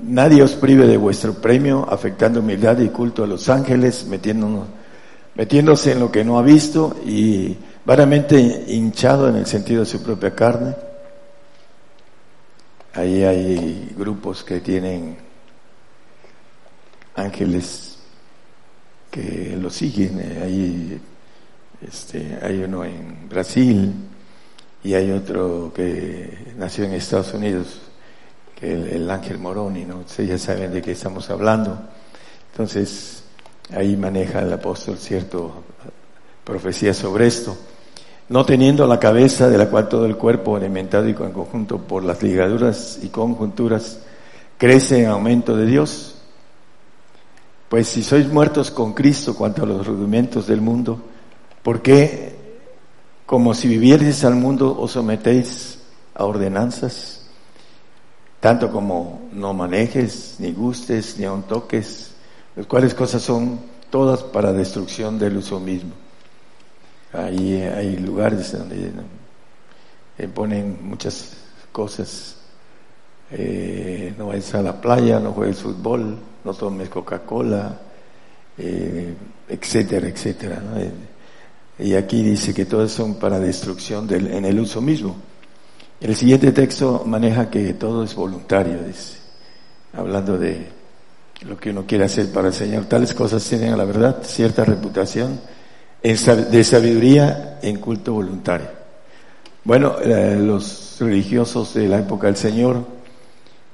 Nadie 0.02 0.42
os 0.44 0.54
prive 0.56 0.88
de 0.88 0.98
vuestro 0.98 1.34
premio, 1.34 1.88
afectando 1.90 2.40
humildad 2.40 2.80
y 2.80 2.90
culto 2.90 3.24
a 3.24 3.28
los 3.28 3.50
ángeles, 3.50 4.06
metiéndonos, 4.06 4.68
metiéndose 5.36 5.92
en 5.92 6.00
lo 6.00 6.12
que 6.12 6.24
no 6.24 6.40
ha 6.40 6.42
visto 6.42 6.96
y 7.06 7.56
vanamente 7.86 8.66
hinchado 8.68 9.30
en 9.30 9.36
el 9.36 9.46
sentido 9.46 9.82
de 9.82 9.86
su 9.86 10.02
propia 10.02 10.34
carne. 10.34 10.76
Ahí 12.94 13.24
hay 13.24 13.94
grupos 13.98 14.44
que 14.44 14.60
tienen 14.60 15.18
ángeles 17.16 17.98
que 19.10 19.58
lo 19.60 19.70
siguen. 19.70 20.20
Ahí 20.42 21.00
este, 21.82 22.40
hay 22.42 22.64
uno 22.64 22.84
en 22.84 23.28
Brasil 23.30 23.94
y 24.84 24.94
hay 24.94 25.12
otro 25.12 25.72
que 25.74 26.54
nació 26.58 26.86
en 26.86 26.94
Estados 26.94 27.34
Unidos, 27.34 27.82
el, 28.64 28.88
el 28.88 29.10
ángel 29.10 29.38
Moroni, 29.40 29.86
¿no? 29.86 30.00
Ustedes 30.00 30.30
ya 30.30 30.38
saben 30.38 30.72
de 30.72 30.82
qué 30.82 30.92
estamos 30.94 31.30
hablando. 31.30 31.78
Entonces, 32.52 33.24
ahí 33.76 33.96
maneja 33.98 34.42
el 34.42 34.54
apóstol 34.54 34.98
cierto 34.98 35.64
profecía 36.44 36.94
sobre 36.94 37.28
esto. 37.28 37.56
no 38.30 38.46
teniendo 38.46 38.88
la 38.88 39.00
cabeza 39.00 39.50
de 39.50 39.58
la 39.58 39.70
cual 39.70 39.90
todo 39.90 40.06
el 40.06 40.16
cuerpo 40.16 40.56
alimentado 40.56 41.08
y 41.08 41.12
en 41.12 41.32
conjunto 41.32 41.78
por 41.78 42.04
las 42.04 42.24
ligaduras 42.24 43.00
y 43.02 43.10
conjunturas 43.10 44.00
crece 44.58 45.04
en 45.04 45.10
aumento 45.10 45.56
de 45.56 45.66
Dios. 45.66 46.16
Pues 47.70 47.88
si 47.88 48.04
sois 48.04 48.28
muertos 48.28 48.72
con 48.72 48.94
Cristo 48.94 49.36
cuanto 49.36 49.64
a 49.64 49.66
los 49.66 49.86
rudimentos 49.86 50.48
del 50.48 50.62
mundo, 50.62 51.02
¿por 51.64 51.82
qué, 51.82 52.36
como 53.26 53.54
si 53.54 53.68
vivierais 53.68 54.24
al 54.24 54.36
mundo, 54.36 54.78
os 54.80 54.92
sometéis 54.92 55.80
a 56.14 56.26
ordenanzas? 56.26 57.23
Tanto 58.44 58.70
como 58.70 59.30
no 59.32 59.54
manejes, 59.54 60.36
ni 60.40 60.52
gustes, 60.52 61.18
ni 61.18 61.24
aun 61.24 61.44
toques, 61.44 62.12
las 62.58 62.66
cuales 62.66 62.94
cosas 62.94 63.22
son 63.22 63.58
todas 63.90 64.22
para 64.22 64.52
destrucción 64.52 65.18
del 65.18 65.38
uso 65.38 65.62
mismo. 65.62 65.94
Ahí 67.14 67.62
hay 67.62 67.96
lugares 67.96 68.52
donde 68.52 68.92
eh, 70.18 70.28
ponen 70.28 70.78
muchas 70.82 71.38
cosas. 71.72 72.36
Eh, 73.32 74.14
no 74.18 74.28
vayas 74.28 74.54
a 74.56 74.62
la 74.62 74.82
playa, 74.82 75.22
no 75.22 75.32
juegues 75.32 75.60
fútbol, 75.60 76.18
no 76.44 76.54
tomes 76.54 76.90
Coca-Cola, 76.90 77.80
eh, 78.58 79.16
etcétera, 79.48 80.10
etcétera. 80.10 80.62
Y 81.80 81.94
aquí 81.94 82.22
dice 82.22 82.54
que 82.54 82.66
todas 82.66 82.92
son 82.92 83.16
para 83.16 83.40
destrucción 83.40 84.06
del, 84.06 84.28
en 84.34 84.44
el 84.44 84.60
uso 84.60 84.82
mismo. 84.82 85.16
El 86.04 86.18
siguiente 86.18 86.52
texto 86.52 87.04
maneja 87.06 87.50
que 87.50 87.76
todo 87.76 88.04
es 88.04 88.14
voluntario, 88.14 88.84
dice, 88.84 89.20
hablando 89.94 90.38
de 90.38 90.68
lo 91.48 91.58
que 91.58 91.70
uno 91.70 91.86
quiere 91.88 92.04
hacer 92.04 92.30
para 92.30 92.50
el 92.50 92.54
Señor. 92.54 92.84
Tales 92.88 93.14
cosas 93.14 93.42
tienen, 93.48 93.72
a 93.72 93.78
la 93.78 93.86
verdad, 93.86 94.22
cierta 94.22 94.66
reputación 94.66 95.40
de 96.02 96.64
sabiduría 96.66 97.58
en 97.62 97.80
culto 97.80 98.12
voluntario. 98.12 98.68
Bueno, 99.64 99.96
eh, 100.02 100.36
los 100.38 100.98
religiosos 101.00 101.74
de 101.74 101.88
la 101.88 102.00
época 102.00 102.28
del 102.28 102.36
Señor 102.36 102.86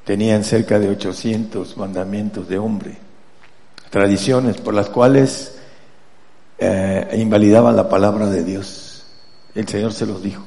tenían 0.03 0.43
cerca 0.43 0.77
de 0.77 0.87
800 0.89 1.77
mandamientos 1.77 2.47
de 2.47 2.59
hombre, 2.59 2.95
tradiciones 3.89 4.57
por 4.57 4.75
las 4.75 4.89
cuales 4.89 5.57
eh, 6.59 7.09
invalidaban 7.17 7.75
la 7.75 7.89
palabra 7.89 8.29
de 8.29 8.43
Dios. 8.43 9.03
El 9.55 9.67
Señor 9.67 9.93
se 9.93 10.05
los 10.05 10.21
dijo, 10.21 10.43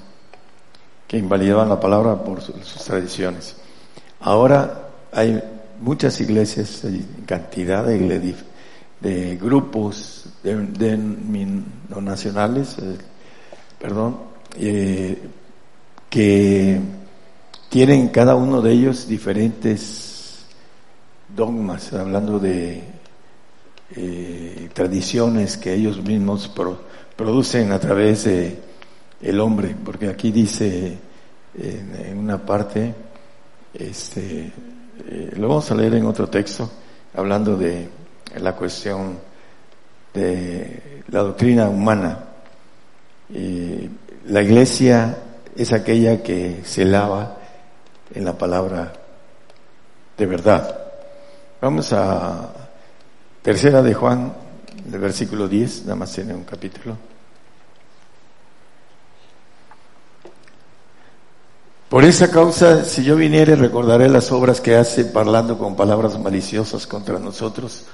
que 1.12 1.18
invalidaban 1.18 1.68
la 1.68 1.78
palabra 1.78 2.24
por 2.24 2.40
sus, 2.40 2.56
tradiciones. 2.86 3.54
Ahora 4.20 4.88
hay 5.12 5.42
muchas 5.78 6.18
iglesias, 6.22 6.84
cantidad 7.26 7.84
de, 7.84 8.34
de 8.98 9.36
grupos 9.36 10.24
de, 10.42 10.98
nacionales, 12.00 12.78
eh, 12.78 12.96
perdón, 13.78 14.20
eh, 14.56 15.18
que 16.08 16.80
tienen 17.68 18.08
cada 18.08 18.34
uno 18.34 18.62
de 18.62 18.72
ellos 18.72 19.06
diferentes 19.06 20.46
dogmas, 21.36 21.92
hablando 21.92 22.38
de 22.38 22.84
eh, 23.96 24.70
tradiciones 24.72 25.58
que 25.58 25.74
ellos 25.74 26.02
mismos 26.02 26.50
producen 27.16 27.70
a 27.70 27.78
través 27.78 28.24
de 28.24 28.71
el 29.22 29.40
hombre, 29.40 29.74
porque 29.84 30.08
aquí 30.08 30.32
dice 30.32 30.98
en, 31.56 32.18
una 32.18 32.44
parte, 32.44 32.92
este, 33.72 34.52
lo 35.36 35.48
vamos 35.48 35.70
a 35.70 35.74
leer 35.74 35.94
en 35.94 36.06
otro 36.06 36.28
texto, 36.28 36.68
hablando 37.14 37.56
de 37.56 37.88
la 38.40 38.54
cuestión 38.56 39.18
de 40.12 41.02
la 41.08 41.20
doctrina 41.20 41.68
humana. 41.68 42.18
la 44.26 44.42
iglesia 44.42 45.16
es 45.54 45.72
aquella 45.72 46.22
que 46.22 46.62
se 46.64 46.84
lava 46.84 47.38
en 48.14 48.24
la 48.24 48.36
palabra 48.36 48.92
de 50.16 50.26
verdad. 50.26 50.78
Vamos 51.60 51.92
a 51.92 52.52
tercera 53.40 53.82
de 53.82 53.94
Juan, 53.94 54.32
el 54.92 54.98
versículo 54.98 55.48
10, 55.48 55.82
nada 55.82 55.96
más 55.96 56.12
tiene 56.12 56.34
un 56.34 56.44
capítulo. 56.44 57.11
Por 61.92 62.06
esa 62.06 62.30
causa, 62.30 62.86
si 62.86 63.04
yo 63.04 63.16
viniere, 63.16 63.54
recordaré 63.54 64.08
las 64.08 64.32
obras 64.32 64.62
que 64.62 64.76
hace 64.76 65.04
parlando 65.04 65.58
con 65.58 65.76
palabras 65.76 66.18
maliciosas 66.18 66.86
contra 66.86 67.18
nosotros 67.18 67.84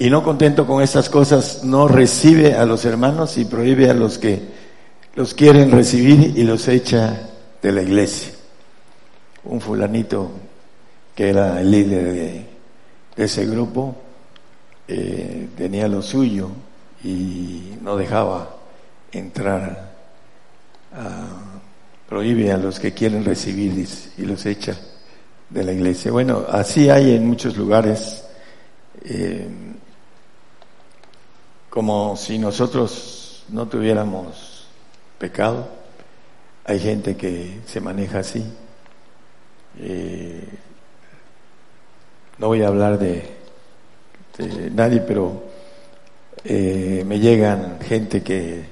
y 0.00 0.10
no 0.10 0.24
contento 0.24 0.66
con 0.66 0.82
estas 0.82 1.08
cosas, 1.08 1.62
no 1.62 1.86
recibe 1.86 2.56
a 2.56 2.64
los 2.66 2.84
hermanos 2.84 3.38
y 3.38 3.44
prohíbe 3.44 3.88
a 3.88 3.94
los 3.94 4.18
que 4.18 4.42
los 5.14 5.32
quieren 5.34 5.70
recibir 5.70 6.36
y 6.36 6.42
los 6.42 6.66
echa 6.66 7.28
de 7.62 7.70
la 7.70 7.82
iglesia. 7.82 8.32
Un 9.44 9.60
fulanito 9.60 10.32
que 11.14 11.28
era 11.28 11.60
el 11.60 11.70
líder 11.70 12.12
de, 12.12 12.46
ese 13.14 13.46
grupo 13.46 13.94
eh, 14.88 15.50
tenía 15.56 15.86
lo 15.86 16.02
suyo 16.02 16.50
y 17.04 17.74
no 17.80 17.96
dejaba 17.96 18.56
entrar, 19.12 19.92
prohíbe 22.10 22.50
a 22.50 22.58
los 22.58 22.80
que 22.80 22.92
quieren 22.92 23.24
recibir 23.24 23.86
y 24.18 24.22
los 24.22 24.44
echa 24.44 24.76
de 25.48 25.62
la 25.62 25.72
iglesia. 25.72 26.10
Bueno, 26.10 26.44
así 26.50 26.90
hay 26.90 27.14
en 27.14 27.24
muchos 27.24 27.56
lugares. 27.56 28.24
Eh, 29.04 29.46
como 31.70 32.16
si 32.16 32.36
nosotros 32.36 33.44
no 33.50 33.68
tuviéramos 33.68 34.66
pecado. 35.18 35.68
Hay 36.64 36.80
gente 36.80 37.16
que 37.16 37.60
se 37.64 37.80
maneja 37.80 38.18
así. 38.18 38.44
Eh, 39.78 40.48
no 42.38 42.48
voy 42.48 42.62
a 42.62 42.68
hablar 42.68 42.98
de, 42.98 43.36
nadie, 44.72 45.00
pero 45.00 45.44
eh, 46.42 47.04
me 47.06 47.20
llegan 47.20 47.78
gente 47.80 48.20
que 48.22 48.64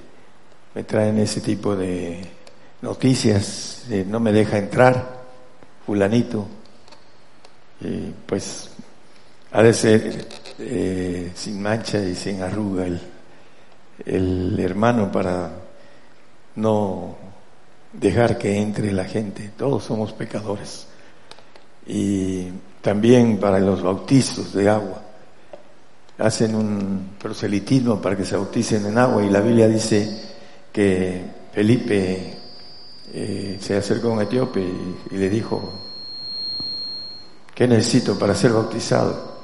me 0.75 0.83
traen 0.83 1.18
ese 1.18 1.40
tipo 1.40 1.76
de 1.76 2.38
noticias, 2.82 3.85
no 4.06 4.20
me 4.20 4.32
deja 4.32 4.58
entrar, 4.58 5.18
fulanito. 5.87 6.47
Pues 8.26 8.70
ha 9.52 9.62
de 9.62 9.73
ser 9.73 10.28
eh, 10.58 11.32
sin 11.35 11.62
mancha 11.62 11.99
y 12.00 12.14
sin 12.14 12.42
arruga 12.42 12.87
el, 12.87 13.00
el 14.04 14.61
hermano 14.61 15.11
para 15.11 15.50
no 16.56 17.16
dejar 17.92 18.37
que 18.38 18.56
entre 18.56 18.92
la 18.92 19.04
gente. 19.04 19.52
Todos 19.56 19.85
somos 19.85 20.12
pecadores. 20.12 20.87
Y 21.87 22.49
también 22.82 23.38
para 23.38 23.58
los 23.58 23.82
bautizos 23.82 24.52
de 24.52 24.68
agua. 24.68 25.02
Hacen 26.18 26.54
un 26.54 27.11
proselitismo 27.18 28.00
para 28.00 28.16
que 28.16 28.25
se 28.25 28.37
bauticen 28.37 28.87
en 28.87 28.99
agua 28.99 29.25
y 29.25 29.30
la 29.30 29.40
Biblia 29.40 29.68
dice 29.68 30.20
que 30.73 31.23
Felipe 31.52 32.38
eh, 33.12 33.58
se 33.60 33.76
acercó 33.76 34.08
a 34.08 34.12
un 34.12 34.22
etíope 34.22 34.60
y 35.10 35.16
le 35.16 35.28
dijo, 35.28 35.72
¿qué 37.54 37.66
necesito 37.66 38.18
para 38.18 38.34
ser 38.34 38.52
bautizado? 38.52 39.38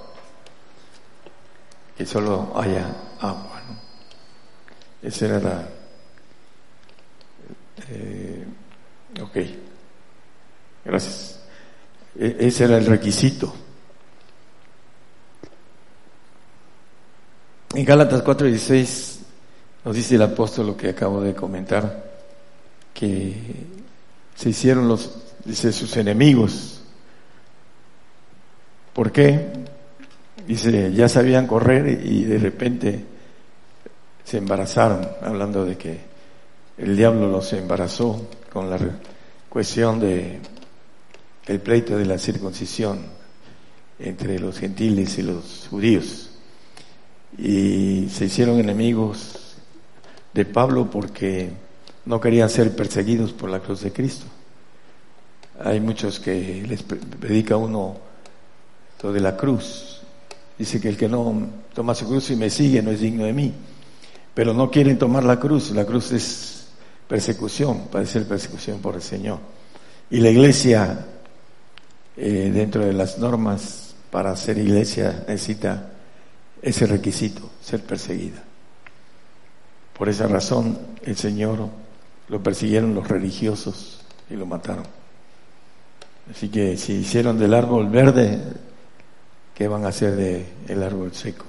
que 1.97 2.05
solo 2.05 2.53
haya 2.57 2.87
agua. 3.21 3.63
¿no? 3.69 5.09
Era 5.09 5.39
la... 5.39 5.69
Eh, 7.89 8.47
ok, 9.21 9.37
gracias. 10.85 11.41
E, 12.19 12.37
ese 12.41 12.65
era 12.65 12.79
el 12.79 12.87
requisito. 12.87 13.55
En 17.75 17.85
Gálatas 17.85 18.23
4:16 18.25 19.19
nos 19.85 19.95
dice 19.95 20.15
el 20.15 20.23
apóstol 20.23 20.69
lo 20.69 20.77
que 20.77 20.91
acabo 20.91 21.21
de 21.21 21.35
comentar, 21.35 22.14
que 22.95 23.35
se 24.35 24.49
hicieron 24.49 24.89
los, 24.89 25.11
dice, 25.45 25.73
sus 25.73 25.97
enemigos. 25.97 26.81
¿Por 28.95 29.13
qué? 29.13 29.51
Dice, 30.47 30.93
ya 30.93 31.09
sabían 31.09 31.47
correr 31.47 32.01
y 32.07 32.25
de 32.25 32.39
repente 32.39 33.05
se 34.25 34.39
embarazaron, 34.39 35.07
hablando 35.21 35.65
de 35.65 35.77
que 35.77 36.01
el 36.79 36.97
diablo 36.97 37.29
los 37.29 37.53
embarazó 37.53 38.29
con 38.53 38.71
la 38.71 38.79
cuestión 39.49 40.01
de 40.01 40.41
el 41.47 41.61
pleito 41.61 41.99
de 41.99 42.07
la 42.07 42.19
circuncisión 42.19 43.01
entre 43.99 44.39
los 44.39 44.59
gentiles 44.59 45.19
y 45.19 45.23
los 45.23 45.67
judíos. 45.69 46.31
Y 47.37 48.09
se 48.11 48.27
hicieron 48.27 48.59
enemigos 48.59 49.57
de 50.33 50.45
Pablo 50.45 50.89
porque 50.91 51.51
no 52.07 52.21
querían 52.21 52.51
ser 52.51 52.75
perseguidos 52.75 53.33
por 53.33 53.51
la 53.51 53.61
cruz 53.61 53.83
de 53.83 53.93
Cristo. 53.93 54.27
Hay 55.65 55.81
muchos 55.81 56.19
que 56.21 56.65
les 56.67 56.83
predica 56.83 57.57
uno 57.57 57.97
lo 59.05 59.13
de 59.13 59.21
la 59.21 59.37
cruz, 59.37 60.01
Dice 60.57 60.81
que 60.81 60.89
el 60.89 60.97
que 60.97 61.09
no 61.09 61.49
toma 61.75 61.95
su 61.95 62.07
cruz 62.07 62.31
y 62.31 62.37
me 62.37 62.49
sigue 62.49 62.81
no 62.81 62.93
es 62.93 63.01
digno 63.01 63.25
de 63.25 63.33
mí. 63.33 63.53
Pero 64.33 64.55
no 64.55 64.71
quieren 64.71 64.97
tomar 64.99 65.25
la 65.25 65.39
cruz. 65.41 65.73
La 65.73 65.85
cruz 65.85 66.13
es 66.13 66.69
persecución, 67.09 67.89
padecer 67.89 68.27
persecución 68.27 68.79
por 68.79 68.95
el 68.95 69.03
Señor. 69.03 69.41
Y 70.11 70.21
la 70.21 70.31
iglesia, 70.31 71.07
eh, 72.17 72.51
dentro 72.55 72.85
de 72.85 72.93
las 72.93 73.19
normas 73.19 73.97
para 74.13 74.37
ser 74.37 74.59
iglesia, 74.59 75.25
necesita 75.27 75.91
ese 76.63 76.87
requisito, 76.87 77.51
ser 77.61 77.83
perseguida. 77.83 78.45
Por 79.99 80.09
esa 80.09 80.29
razón 80.29 80.79
el 81.03 81.17
Señor 81.17 81.69
lo 82.29 82.43
persiguieron 82.43 82.95
los 82.95 83.09
religiosos 83.09 84.01
y 84.31 84.35
lo 84.35 84.47
mataron. 84.47 84.85
Así 86.31 86.49
que 86.49 86.77
si 86.77 86.95
hicieron 86.95 87.39
del 87.39 87.53
árbol 87.53 87.89
verde, 87.89 88.41
¿qué 89.55 89.69
van 89.69 89.85
a 89.85 89.89
hacer 89.89 90.15
del 90.17 90.83
árbol 90.83 91.13
seco? 91.15 91.45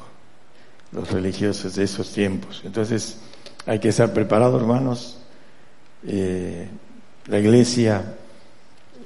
Los 0.91 1.12
religiosos 1.12 1.75
de 1.75 1.84
esos 1.84 2.12
tiempos. 2.12 2.62
Entonces 2.65 3.17
hay 3.65 3.79
que 3.79 3.89
estar 3.89 4.13
preparados, 4.13 4.62
hermanos. 4.62 5.17
Eh, 6.05 6.67
la 7.27 7.39
iglesia 7.39 8.15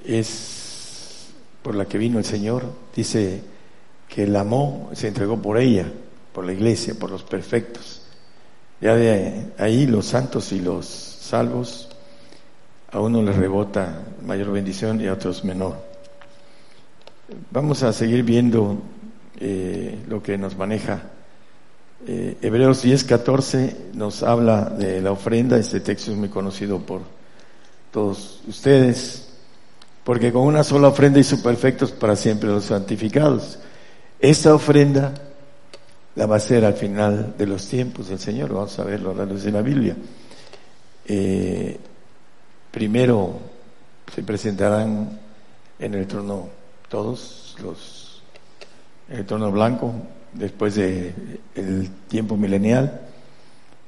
es 0.05 1.27
por 1.61 1.75
la 1.75 1.85
que 1.85 1.97
vino 1.97 2.17
el 2.17 2.25
Señor. 2.25 2.65
Dice 2.95 3.41
que 4.07 4.23
el 4.23 4.35
amó, 4.35 4.89
se 4.93 5.07
entregó 5.07 5.39
por 5.39 5.57
ella, 5.57 5.85
por 6.33 6.45
la 6.45 6.53
iglesia, 6.53 6.95
por 6.95 7.11
los 7.11 7.23
perfectos. 7.23 8.01
Ya 8.81 8.95
de 8.95 9.51
ahí 9.57 9.85
los 9.85 10.07
santos 10.07 10.51
y 10.51 10.61
los 10.61 11.08
salvos, 11.29 11.89
a 12.91 13.00
uno 13.00 13.21
les 13.21 13.36
rebota 13.36 14.01
mayor 14.25 14.51
bendición 14.51 15.00
y 15.00 15.07
a 15.07 15.13
otros 15.13 15.43
menor. 15.43 15.75
Vamos 17.51 17.83
a 17.83 17.93
seguir 17.93 18.24
viendo 18.24 18.81
eh, 19.39 20.00
lo 20.07 20.21
que 20.24 20.38
nos 20.38 20.57
maneja. 20.57 21.03
Eh, 22.07 22.38
Hebreos 22.41 22.81
10, 22.81 23.03
14 23.03 23.75
nos 23.93 24.24
habla 24.24 24.65
de 24.65 25.01
la 25.01 25.12
ofrenda. 25.12 25.57
Este 25.57 25.79
texto 25.79 26.12
es 26.12 26.17
muy 26.17 26.29
conocido 26.29 26.79
por 26.79 27.01
todos 27.91 28.41
ustedes. 28.48 29.27
Porque 30.03 30.31
con 30.31 30.43
una 30.43 30.63
sola 30.63 30.88
ofrenda 30.88 31.19
hizo 31.19 31.41
perfectos 31.43 31.91
para 31.91 32.15
siempre 32.15 32.50
los 32.50 32.65
santificados. 32.65 33.59
Esta 34.19 34.55
ofrenda 34.55 35.13
la 36.15 36.25
va 36.25 36.38
a 36.38 36.39
ser 36.39 36.65
al 36.65 36.74
final 36.74 37.36
de 37.38 37.45
los 37.45 37.67
tiempos 37.67 38.09
del 38.09 38.19
Señor. 38.19 38.51
Vamos 38.51 38.79
a 38.79 38.83
verlo 38.83 39.12
a 39.12 39.15
la 39.15 39.25
luz 39.25 39.43
de 39.43 39.51
la 39.51 39.62
Biblia. 39.62 39.95
Eh, 41.11 41.79
primero 42.69 43.39
se 44.13 44.21
presentarán 44.21 45.19
en 45.79 45.93
el 45.95 46.05
trono 46.05 46.49
todos 46.87 47.55
los 47.63 48.21
el 49.09 49.25
trono 49.25 49.51
blanco 49.51 49.91
después 50.33 50.75
de 50.75 51.11
el 51.55 51.89
tiempo 52.07 52.37
milenial 52.37 53.01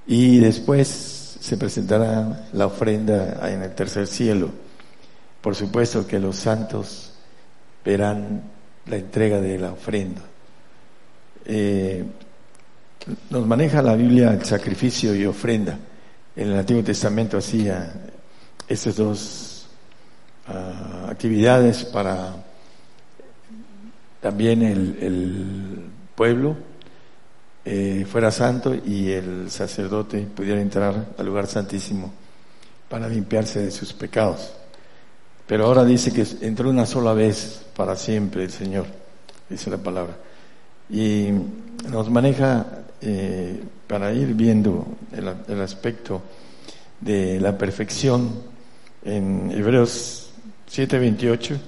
y 0.08 0.40
después 0.40 1.38
se 1.40 1.58
presentará 1.58 2.48
la 2.54 2.66
ofrenda 2.66 3.52
en 3.52 3.62
el 3.62 3.76
tercer 3.76 4.08
cielo. 4.08 4.50
Por 5.42 5.56
supuesto 5.56 6.08
que 6.08 6.18
los 6.18 6.38
santos 6.38 7.14
verán 7.86 8.42
la 8.88 8.96
entrega 8.96 9.40
de 9.40 9.60
la 9.60 9.74
ofrenda. 9.74 10.22
Eh, 11.46 12.04
nos 13.30 13.46
maneja 13.46 13.84
la 13.84 13.96
Biblia 13.96 14.34
el 14.34 14.44
sacrificio 14.44 15.16
y 15.16 15.28
ofrenda. 15.28 15.78
En 16.36 16.50
el 16.50 16.58
Antiguo 16.58 16.84
Testamento 16.84 17.38
hacía 17.38 17.94
estas 18.68 18.96
dos 18.96 19.68
ah, 20.48 21.08
actividades 21.10 21.84
para 21.86 22.36
también 24.22 24.62
el, 24.62 25.88
pueblo 26.16 26.56
eh, 27.66 28.06
fuera 28.10 28.32
santo 28.32 28.76
y 28.76 29.10
el 29.10 29.50
sacerdote 29.50 30.22
pudiera 30.22 30.62
entrar 30.62 31.08
al 31.18 31.26
lugar 31.26 31.48
santísimo 31.48 32.14
para 32.88 33.10
limpiarse 33.10 33.60
de 33.60 33.72
sus 33.72 33.92
pecados. 33.94 34.54
Pero 35.48 35.66
ahora 35.66 35.84
dice 35.84 36.14
que 36.14 36.26
entró 36.46 36.70
una 36.70 36.86
sola 36.86 37.14
vez 37.14 37.66
para 37.76 37.96
siempre 37.96 38.44
el 38.44 38.52
Señor, 38.52 38.86
dice 39.50 39.70
la 39.70 39.78
palabra. 39.78 40.16
Y 40.90 41.30
nos 41.90 42.10
maneja 42.10 42.81
eh, 43.02 43.62
para 43.88 44.14
ir 44.14 44.34
viendo 44.34 44.86
el, 45.12 45.62
aspecto 45.62 46.22
de 47.00 47.40
la 47.40 47.58
perfección 47.58 48.30
en 49.04 49.52
Hebreos 49.52 50.32
7:28 50.70 51.60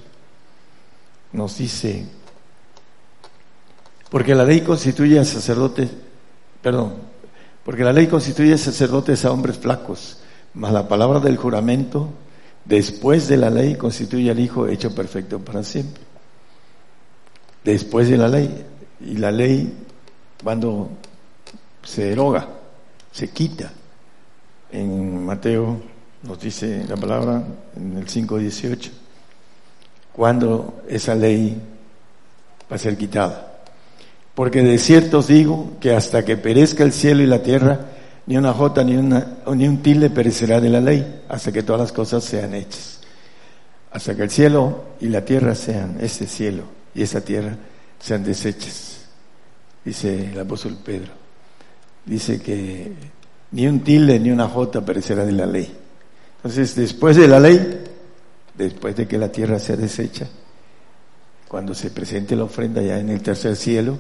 nos 1.34 1.58
dice, 1.58 2.06
porque 4.10 4.36
la 4.36 4.46
ley 4.46 4.62
constituye 4.62 5.20
a 5.20 5.26
sacerdotes, 5.26 5.90
perdón, 6.62 6.94
porque 7.66 7.84
la 7.84 7.92
ley 7.92 8.08
constituye 8.08 8.54
a 8.54 8.58
sacerdotes 8.58 9.26
a 9.26 9.32
hombres 9.32 9.58
flacos, 9.58 10.20
mas 10.54 10.72
la 10.72 10.88
palabra 10.88 11.20
del 11.20 11.38
juramento 11.38 12.10
después 12.64 13.28
de 13.28 13.38
la 13.38 13.50
ley 13.50 13.76
constituye 13.76 14.30
al 14.30 14.40
Hijo 14.40 14.68
hecho 14.68 14.94
perfecto 14.94 15.40
para 15.40 15.64
siempre. 15.64 16.04
Después 17.64 18.08
de 18.10 18.18
la 18.18 18.28
ley, 18.28 18.66
y 19.02 19.18
la 19.18 19.32
ley 19.32 19.74
cuando 20.44 20.90
se 21.84 22.06
deroga, 22.06 22.48
se 23.12 23.30
quita. 23.30 23.72
En 24.72 25.26
Mateo 25.26 25.82
nos 26.24 26.40
dice 26.40 26.86
la 26.88 26.96
palabra 26.96 27.44
en 27.76 27.98
el 27.98 28.08
5.18, 28.08 28.90
cuando 30.14 30.82
esa 30.88 31.16
ley 31.16 31.62
va 32.72 32.76
a 32.76 32.80
ser 32.80 32.98
quitada. 32.98 33.50
Porque 34.34 34.64
de 34.64 34.80
cierto 34.80 35.20
os 35.20 35.28
digo 35.28 35.74
que 35.80 35.94
hasta 35.94 36.26
que 36.26 36.38
perezca 36.38 36.84
el 36.84 36.92
cielo 36.92 37.22
y 37.22 37.28
la 37.28 37.44
tierra, 37.44 37.80
ni 38.26 38.38
una 38.38 38.54
jota 38.54 38.84
ni, 38.84 38.96
una, 38.96 39.38
ni 39.54 39.68
un 39.68 39.84
tilde 39.84 40.10
perecerá 40.10 40.60
de 40.60 40.70
la 40.70 40.82
ley, 40.82 41.24
hasta 41.30 41.52
que 41.52 41.62
todas 41.62 41.82
las 41.82 41.92
cosas 41.92 42.24
sean 42.24 42.56
hechas. 42.56 43.02
Hasta 43.92 44.16
que 44.16 44.24
el 44.24 44.32
cielo 44.32 44.86
y 45.00 45.10
la 45.10 45.24
tierra 45.24 45.54
sean, 45.54 45.98
ese 46.02 46.26
cielo 46.26 46.64
y 46.96 47.04
esa 47.04 47.22
tierra 47.22 47.56
sean 48.00 48.24
deshechas 48.24 48.94
dice 49.84 50.30
el 50.32 50.40
apóstol 50.40 50.78
Pedro. 50.84 51.23
Dice 52.06 52.42
que 52.42 52.92
ni 53.52 53.68
un 53.68 53.82
tilde 53.82 54.20
ni 54.20 54.32
una 54.32 54.48
jota 54.48 54.84
perecerá 54.84 55.26
de 55.26 55.32
la 55.32 55.46
ley. 55.46 55.72
Entonces, 56.38 56.76
después 56.76 57.16
de 57.16 57.28
la 57.28 57.40
ley, 57.40 57.84
después 58.56 58.96
de 58.96 59.08
que 59.08 59.18
la 59.18 59.32
tierra 59.32 59.60
sea 59.60 59.76
deshecha, 59.76 60.28
cuando 61.48 61.74
se 61.74 61.92
presente 61.92 62.36
la 62.36 62.44
ofrenda 62.44 62.82
ya 62.82 63.00
en 63.00 63.10
el 63.10 63.22
tercer 63.22 63.56
cielo, 63.56 63.98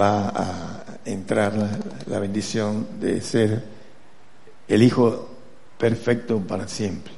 va 0.00 0.28
a 0.28 0.84
entrar 1.04 1.54
la, 2.06 2.18
bendición 2.18 2.86
de 3.00 3.20
ser 3.20 3.62
el 4.68 4.82
Hijo 4.82 5.28
perfecto 5.76 6.38
para 6.40 6.68
siempre. 6.68 7.12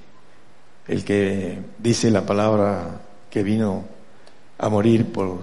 El 0.89 1.05
que 1.05 1.59
dice 1.79 2.11
la 2.11 2.25
palabra 2.27 3.01
que 3.31 3.43
vino 3.43 3.85
a 4.59 4.69
morir 4.69 5.13
por 5.13 5.41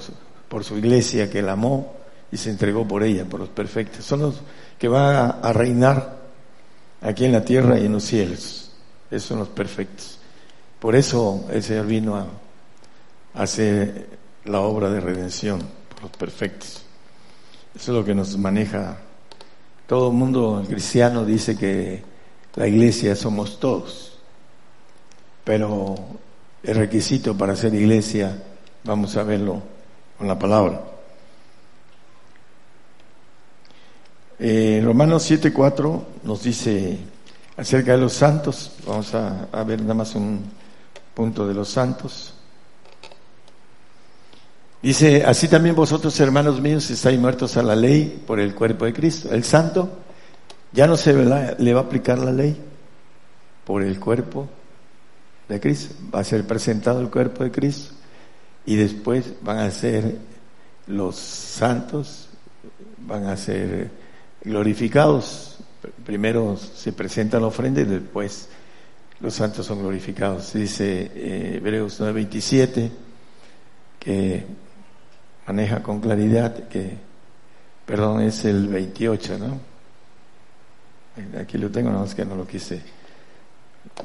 por 0.50 0.64
su 0.64 0.78
iglesia 0.78 1.30
que 1.30 1.42
la 1.42 1.54
amó 1.54 1.94
y 2.32 2.38
se 2.38 2.50
entregó 2.50 2.88
por 2.88 3.04
ella, 3.04 3.26
por 3.26 3.40
los 3.40 3.50
perfectos. 3.50 4.06
Son 4.06 4.22
los 4.22 4.42
que 4.78 4.88
van 4.88 5.38
a, 5.42 5.54
reinar 5.54 6.18
aquí 7.02 7.26
en 7.26 7.32
la 7.32 7.44
tierra 7.44 7.80
y 7.80 7.86
en 7.86 7.94
los 7.94 8.04
cielos. 8.04 8.72
Esos 9.10 9.30
son 9.30 9.40
los 9.40 9.50
perfectos. 9.50 10.20
Por 10.80 10.96
eso 10.96 11.46
el 11.52 11.64
Señor 11.64 11.88
vino 11.88 12.16
a, 12.16 12.28
hacer 13.34 14.08
la 14.46 14.62
obra 14.62 14.90
de 14.90 15.00
redención 15.00 15.62
por 15.90 16.04
los 16.04 16.12
perfectos. 16.12 16.84
Eso 17.76 17.92
es 17.92 17.98
lo 17.98 18.06
que 18.06 18.16
nos 18.16 18.38
maneja. 18.38 18.98
Todo 19.88 20.10
el 20.10 20.16
mundo 20.16 20.64
cristiano 20.68 21.26
dice 21.26 21.56
que 21.58 22.04
la 22.56 22.68
iglesia 22.68 23.16
somos 23.16 23.60
todos, 23.60 24.18
pero 25.44 25.96
el 26.64 26.76
requisito 26.76 27.38
para 27.38 27.56
ser 27.56 27.74
iglesia, 27.74 28.44
vamos 28.84 29.16
a 29.18 29.24
verlo 29.24 29.62
con 30.18 30.28
la 30.28 30.38
palabra. 30.38 30.89
Eh, 34.40 34.82
Romanos 34.84 35.30
7:4 35.30 36.04
nos 36.24 36.44
dice 36.44 36.98
acerca 37.58 37.92
de 37.92 37.98
los 37.98 38.14
santos, 38.14 38.72
vamos 38.88 39.14
a, 39.14 39.48
a 39.52 39.64
ver 39.64 39.82
nada 39.82 39.96
más 39.96 40.16
un 40.16 40.40
punto 41.14 41.46
de 41.46 41.54
los 41.54 41.68
santos. 41.68 42.34
Dice, 44.82 45.26
así 45.26 45.50
también 45.50 45.76
vosotros, 45.76 46.18
hermanos 46.22 46.62
míos, 46.62 46.90
estáis 46.90 47.20
muertos 47.20 47.58
a 47.58 47.64
la 47.64 47.76
ley 47.76 48.24
por 48.26 48.40
el 48.40 48.56
cuerpo 48.56 48.86
de 48.86 48.94
Cristo. 48.94 49.30
El 49.34 49.44
santo 49.44 49.90
ya 50.72 50.88
no 50.88 50.96
se 50.96 51.14
le 51.14 51.74
va 51.74 51.80
a 51.82 51.84
aplicar 51.84 52.18
la 52.18 52.32
ley 52.32 52.58
por 53.66 53.84
el 53.84 54.00
cuerpo 54.00 54.48
de 55.50 55.60
Cristo. 55.60 55.94
Va 56.16 56.22
a 56.22 56.24
ser 56.24 56.48
presentado 56.48 57.02
el 57.02 57.10
cuerpo 57.10 57.44
de 57.44 57.52
Cristo 57.52 57.94
y 58.66 58.78
después 58.78 59.34
van 59.42 59.58
a 59.58 59.72
ser 59.72 60.18
los 60.88 61.18
santos, 61.18 62.30
van 63.06 63.26
a 63.26 63.36
ser 63.36 63.92
glorificados. 64.44 65.58
Primero 66.06 66.58
se 66.58 66.94
presenta 66.94 67.40
la 67.40 67.48
ofrenda 67.48 67.82
y 67.82 67.86
después 67.86 68.50
los 69.20 69.34
santos 69.34 69.66
son 69.66 69.80
glorificados. 69.80 70.54
Dice 70.54 71.12
eh, 71.14 71.54
Hebreos 71.58 72.00
9:27 72.00 72.90
que 74.00 74.46
maneja 75.48 75.84
con 75.84 76.00
claridad 76.00 76.68
que, 76.68 76.98
perdón, 77.86 78.22
es 78.22 78.46
el 78.46 78.68
28, 78.68 79.38
¿no? 79.40 79.70
Aquí 81.40 81.58
lo 81.58 81.70
tengo, 81.70 81.90
nada 81.90 82.04
más 82.04 82.16
que 82.16 82.24
no 82.24 82.36
lo 82.36 82.48
quise 82.48 82.82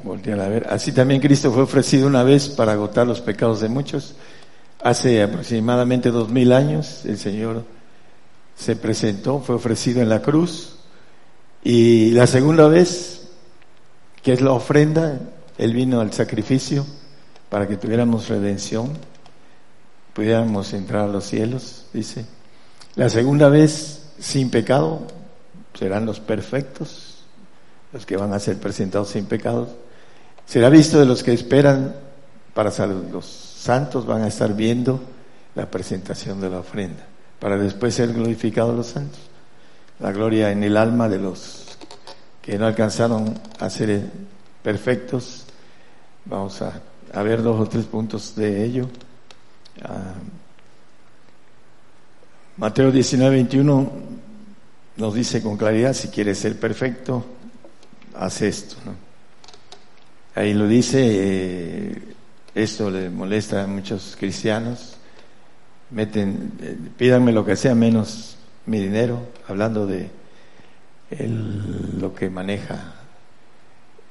voltear 0.03 0.39
a 0.39 0.49
ver. 0.49 0.67
Así 0.69 0.91
también 0.91 1.21
Cristo 1.21 1.51
fue 1.51 1.63
ofrecido 1.63 2.07
una 2.07 2.23
vez 2.23 2.49
para 2.49 2.73
agotar 2.73 3.07
los 3.07 3.21
pecados 3.21 3.61
de 3.61 3.69
muchos. 3.69 4.15
Hace 4.81 5.23
aproximadamente 5.23 6.11
dos 6.11 6.29
mil 6.29 6.51
años 6.51 7.05
el 7.05 7.17
Señor 7.17 7.63
se 8.55 8.75
presentó, 8.75 9.39
fue 9.39 9.55
ofrecido 9.55 10.01
en 10.01 10.09
la 10.09 10.21
cruz. 10.21 10.77
Y 11.63 12.11
la 12.11 12.27
segunda 12.27 12.67
vez, 12.67 13.27
que 14.21 14.33
es 14.33 14.41
la 14.41 14.51
ofrenda, 14.51 15.19
Él 15.57 15.73
vino 15.73 15.99
al 15.99 16.13
sacrificio 16.13 16.85
para 17.49 17.67
que 17.67 17.77
tuviéramos 17.77 18.27
redención, 18.27 18.93
pudiéramos 20.13 20.73
entrar 20.73 21.05
a 21.05 21.11
los 21.11 21.25
cielos, 21.25 21.85
dice. 21.93 22.25
La 22.95 23.09
segunda 23.09 23.49
vez, 23.49 24.03
sin 24.19 24.49
pecado, 24.49 25.01
serán 25.77 26.05
los 26.05 26.19
perfectos, 26.19 27.25
los 27.91 28.05
que 28.05 28.17
van 28.17 28.33
a 28.33 28.39
ser 28.39 28.57
presentados 28.57 29.09
sin 29.09 29.25
pecados. 29.25 29.69
Será 30.45 30.69
visto 30.69 30.99
de 30.99 31.05
los 31.05 31.23
que 31.23 31.33
esperan 31.33 31.95
para 32.53 32.71
salud. 32.71 33.03
Los 33.11 33.25
santos 33.25 34.05
van 34.05 34.21
a 34.21 34.27
estar 34.27 34.55
viendo 34.55 35.01
la 35.55 35.69
presentación 35.69 36.39
de 36.39 36.49
la 36.49 36.59
ofrenda, 36.59 37.05
para 37.39 37.57
después 37.57 37.93
ser 37.93 38.13
glorificados 38.13 38.75
los 38.75 38.87
santos. 38.87 39.19
La 39.99 40.11
gloria 40.11 40.51
en 40.51 40.63
el 40.63 40.77
alma 40.77 41.07
de 41.09 41.19
los 41.19 41.77
que 42.41 42.57
no 42.57 42.65
alcanzaron 42.65 43.39
a 43.59 43.69
ser 43.69 44.09
perfectos. 44.61 45.45
Vamos 46.25 46.61
a, 46.61 46.81
ver 47.23 47.41
dos 47.41 47.59
o 47.59 47.69
tres 47.69 47.85
puntos 47.85 48.35
de 48.35 48.63
ello. 48.63 48.89
Ah, 49.83 50.13
Mateo 52.57 52.91
19, 52.91 53.35
21 53.35 53.91
nos 54.97 55.13
dice 55.13 55.41
con 55.41 55.57
claridad, 55.57 55.93
si 55.93 56.07
quieres 56.07 56.39
ser 56.39 56.57
perfecto, 56.59 57.25
haz 58.15 58.41
esto. 58.41 58.75
¿no? 58.85 58.93
Ahí 60.35 60.53
lo 60.53 60.67
dice, 60.67 60.99
eh, 61.03 62.01
esto 62.53 62.89
le 62.89 63.09
molesta 63.09 63.63
a 63.63 63.67
muchos 63.67 64.15
cristianos, 64.17 64.97
meten, 65.91 66.53
eh, 66.61 66.77
pídanme 66.97 67.31
lo 67.31 67.45
que 67.45 67.55
sea 67.55 67.75
menos 67.75 68.37
mi 68.65 68.79
dinero, 68.79 69.21
hablando 69.47 69.85
de 69.85 70.09
lo 71.97 72.13
que 72.15 72.29
maneja 72.29 72.95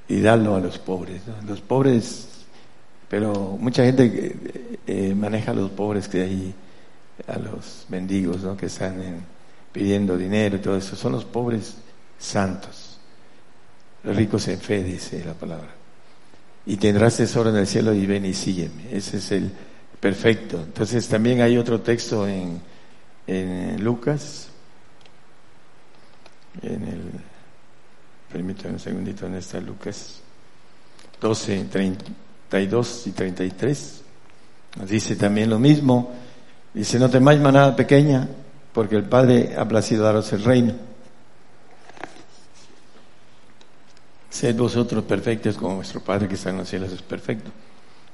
y 0.09 0.21
darlo 0.21 0.55
a 0.55 0.61
los 0.61 0.79
pobres. 0.79 1.23
Los 1.47 1.61
pobres, 1.61 2.29
pero 3.09 3.57
mucha 3.59 3.85
gente 3.85 4.37
eh, 4.87 5.15
maneja 5.15 5.51
a 5.51 5.55
los 5.55 5.71
pobres 5.71 6.09
que 6.09 6.23
hay, 6.23 6.55
a 7.27 7.39
los 7.39 7.87
mendigos 7.89 8.43
¿no? 8.43 8.57
que 8.57 8.67
están 8.67 9.25
pidiendo 9.73 10.17
dinero 10.17 10.57
y 10.57 10.61
todo 10.61 10.77
eso, 10.77 10.95
son 10.95 11.13
los 11.13 11.25
pobres 11.25 11.75
santos, 12.19 12.99
los 14.05 14.15
ricos 14.15 14.47
en 14.49 14.61
fe, 14.61 14.85
dice 14.85 15.25
la 15.25 15.35
palabra. 15.35 15.71
Y 16.67 16.77
tendrás 16.77 17.17
tesoro 17.17 17.51
en 17.51 17.57
el 17.57 17.67
cielo 17.67 17.93
y 17.93 18.07
ven 18.07 18.25
y 18.25 18.33
sígueme. 18.33 18.85
Ese 18.91 19.19
es 19.19 19.33
el 19.33 19.53
perfecto. 20.05 20.59
Entonces 20.59 21.09
también 21.09 21.41
hay 21.41 21.57
otro 21.57 21.81
texto 21.81 22.29
en, 22.29 22.61
en 23.27 23.83
Lucas, 23.83 24.49
en 26.61 26.85
el 26.85 27.01
Permítanme 28.31 28.75
un 28.75 28.81
segundito 28.81 29.27
en 29.27 29.37
esta 29.37 29.61
Lucas 29.61 30.21
12, 31.23 31.69
32 31.71 33.07
y 33.07 33.13
33. 33.13 34.03
Nos 34.77 34.91
dice 34.91 35.17
también 35.17 35.49
lo 35.49 35.59
mismo. 35.59 36.13
Dice, 36.75 36.99
no 36.99 37.09
temáis 37.09 37.41
manada 37.41 37.75
pequeña, 37.75 38.29
porque 38.75 38.97
el 38.97 39.05
Padre 39.05 39.55
ha 39.57 39.67
placido 39.67 40.05
daros 40.05 40.31
el 40.35 40.45
reino. 40.45 40.75
Sed 44.29 44.55
vosotros 44.55 45.05
perfectos 45.05 45.57
como 45.57 45.77
vuestro 45.77 46.01
Padre 46.01 46.29
que 46.29 46.35
está 46.35 46.51
en 46.51 46.59
los 46.59 46.69
cielos 46.69 46.93
es 46.93 47.01
perfecto. 47.01 47.51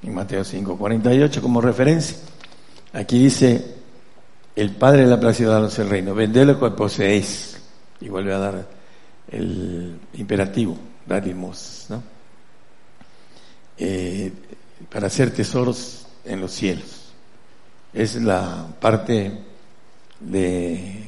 En 0.03 0.15
Mateo 0.15 0.45
5, 0.45 0.79
48 0.79 1.43
como 1.43 1.61
referencia. 1.61 2.17
Aquí 2.93 3.19
dice, 3.19 3.77
el 4.57 4.71
Padre 4.73 5.07
le 5.07 5.15
ha 5.15 5.21
placido 5.21 5.53
daros 5.53 5.79
el 5.79 5.91
reino. 5.91 6.15
Vended 6.15 6.47
lo 6.47 6.59
que 6.59 6.71
poseéis. 6.71 7.61
Y 8.01 8.09
vuelve 8.09 8.33
a 8.33 8.39
dar 8.39 8.67
el 9.31 9.99
imperativo, 10.15 10.77
dadimos, 11.07 11.87
¿no? 11.91 12.03
Eh, 13.77 14.33
para 14.91 15.07
hacer 15.07 15.31
tesoros 15.33 16.07
en 16.25 16.41
los 16.41 16.53
cielos. 16.53 17.13
Es 17.93 18.17
la 18.17 18.67
parte 18.81 19.33
de, 20.21 21.05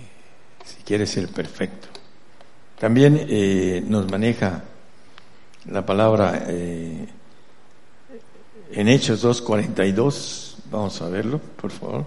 si 0.65 0.83
quieres 0.85 1.11
ser 1.11 1.29
perfecto. 1.29 1.89
También 2.79 3.27
eh, 3.29 3.83
nos 3.87 4.11
maneja 4.11 4.63
la 5.67 5.85
palabra 5.85 6.45
eh, 6.49 7.07
en 8.73 8.89
Hechos 8.89 9.25
2.42, 9.25 10.55
vamos 10.71 11.01
a 11.03 11.09
verlo, 11.09 11.41
por 11.61 11.71
favor. 11.71 12.05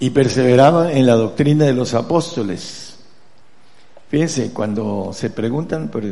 Y 0.00 0.10
perseveraba 0.10 0.92
en 0.92 1.06
la 1.06 1.14
doctrina 1.14 1.64
de 1.64 1.72
los 1.72 1.94
apóstoles 1.94 2.92
Fíjense, 4.12 4.52
cuando 4.52 5.10
se 5.14 5.30
preguntan, 5.30 5.88
por, 5.88 6.02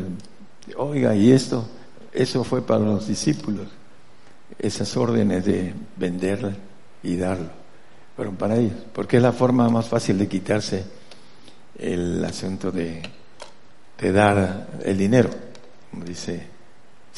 oiga, 0.78 1.14
¿y 1.14 1.32
esto? 1.32 1.68
Eso 2.10 2.44
fue 2.44 2.62
para 2.62 2.80
los 2.80 3.06
discípulos, 3.06 3.66
esas 4.58 4.96
órdenes 4.96 5.44
de 5.44 5.74
vender 5.96 6.56
y 7.02 7.16
darlo, 7.16 7.50
fueron 8.16 8.36
para 8.36 8.56
ellos, 8.56 8.72
porque 8.94 9.18
es 9.18 9.22
la 9.22 9.32
forma 9.32 9.68
más 9.68 9.86
fácil 9.86 10.16
de 10.16 10.28
quitarse 10.28 10.82
el 11.78 12.24
asunto 12.24 12.72
de, 12.72 13.02
de 13.98 14.12
dar 14.12 14.68
el 14.82 14.96
dinero. 14.96 15.28
Como 15.90 16.06
dice, 16.06 16.46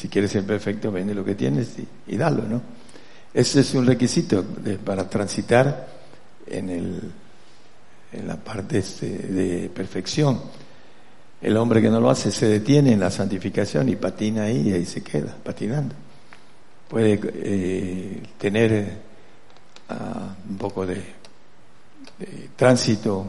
si 0.03 0.09
quieres 0.09 0.33
ser 0.33 0.45
perfecto, 0.45 0.91
vende 0.91 1.15
lo 1.15 1.25
que 1.25 1.37
tienes 1.37 1.79
y, 1.79 1.87
y 2.12 2.17
dalo, 2.17 2.43
¿no? 2.43 2.61
Ese 3.33 3.61
es 3.61 3.73
un 3.75 3.87
requisito 3.87 4.45
para 4.85 5.09
transitar 5.09 5.87
en, 6.45 6.69
el, 6.69 7.12
en 8.12 8.27
la 8.27 8.35
parte 8.35 8.79
este 8.79 9.07
de 9.07 9.69
perfección. 9.69 10.41
El 11.41 11.57
hombre 11.57 11.81
que 11.81 11.88
no 11.88 12.01
lo 12.01 12.11
hace 12.11 12.33
se 12.33 12.49
detiene 12.49 12.95
en 12.95 12.99
la 12.99 13.12
santificación 13.12 13.88
y 13.91 13.95
patina 13.95 14.43
ahí 14.43 14.71
y 14.71 14.73
ahí 14.73 14.85
se 14.85 15.05
queda, 15.05 15.37
patinando. 15.41 15.95
Puede 16.88 17.21
eh, 17.23 18.23
tener 18.38 18.73
eh, 18.73 18.97
un 20.51 20.59
poco 20.59 20.85
de, 20.85 21.01
tránsito 22.57 23.25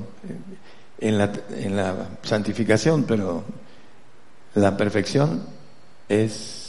en 1.00 1.20
la, 1.20 1.32
en 1.56 1.76
la 1.76 2.10
santificación, 2.24 3.04
pero 3.04 3.44
la 4.56 4.76
perfección 4.76 5.44
es, 6.10 6.63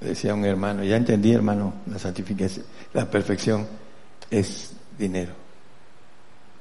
decía 0.00 0.34
un 0.34 0.44
hermano, 0.44 0.84
ya 0.84 0.96
entendí 0.96 1.32
hermano, 1.32 1.74
la 1.86 1.98
santificación, 1.98 2.64
la 2.92 3.10
perfección 3.10 3.66
es 4.30 4.72
dinero. 4.98 5.32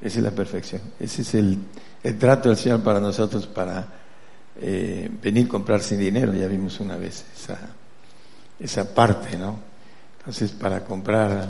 Esa 0.02 0.20
es 0.20 0.24
la 0.24 0.32
perfección. 0.32 0.82
Ese 1.00 1.24
es 1.24 1.34
el, 1.34 1.58
el 2.04 2.18
trato 2.18 2.50
del 2.50 2.58
Señor 2.58 2.84
para 2.84 3.00
nosotros 3.00 3.48
para 3.48 3.88
eh, 4.60 5.10
venir 5.22 5.46
a 5.46 5.50
comprar 5.50 5.82
sin 5.82 6.00
dinero, 6.00 6.34
ya 6.34 6.48
vimos 6.48 6.80
una 6.80 6.98
vez 6.98 7.26
esa, 7.36 7.58
esa 8.60 8.94
parte, 8.94 9.38
¿no? 9.38 9.60
Entonces, 10.20 10.52
para 10.52 10.84
comprar 10.84 11.48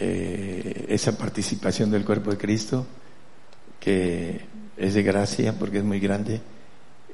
eh, 0.00 0.86
esa 0.88 1.16
participación 1.16 1.90
del 1.90 2.04
cuerpo 2.04 2.30
de 2.30 2.36
Cristo, 2.36 2.86
que 3.78 4.40
es 4.76 4.94
de 4.94 5.02
gracia 5.02 5.52
porque 5.58 5.78
es 5.78 5.84
muy 5.84 6.00
grande, 6.00 6.40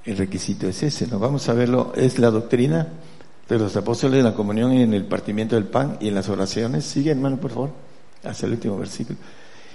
el 0.05 0.17
requisito 0.17 0.69
es 0.69 0.83
ese, 0.83 1.07
¿no? 1.07 1.19
Vamos 1.19 1.49
a 1.49 1.55
verlo, 1.55 1.93
es 1.97 2.19
la 2.19 2.31
doctrina 2.31 2.89
de 3.49 3.59
los 3.59 3.77
apóstoles 3.77 4.19
en 4.19 4.25
la 4.25 4.35
comunión 4.35 4.73
y 4.73 4.83
en 4.83 4.95
el 4.95 5.05
partimiento 5.05 5.55
del 5.55 5.65
pan 5.65 5.99
y 6.01 6.09
en 6.09 6.15
las 6.15 6.29
oraciones. 6.29 6.85
Sigue, 6.85 7.11
hermano, 7.11 7.37
por 7.37 7.51
favor, 7.51 7.71
hasta 8.23 8.47
el 8.47 8.53
último 8.53 8.79
versículo. 8.79 9.19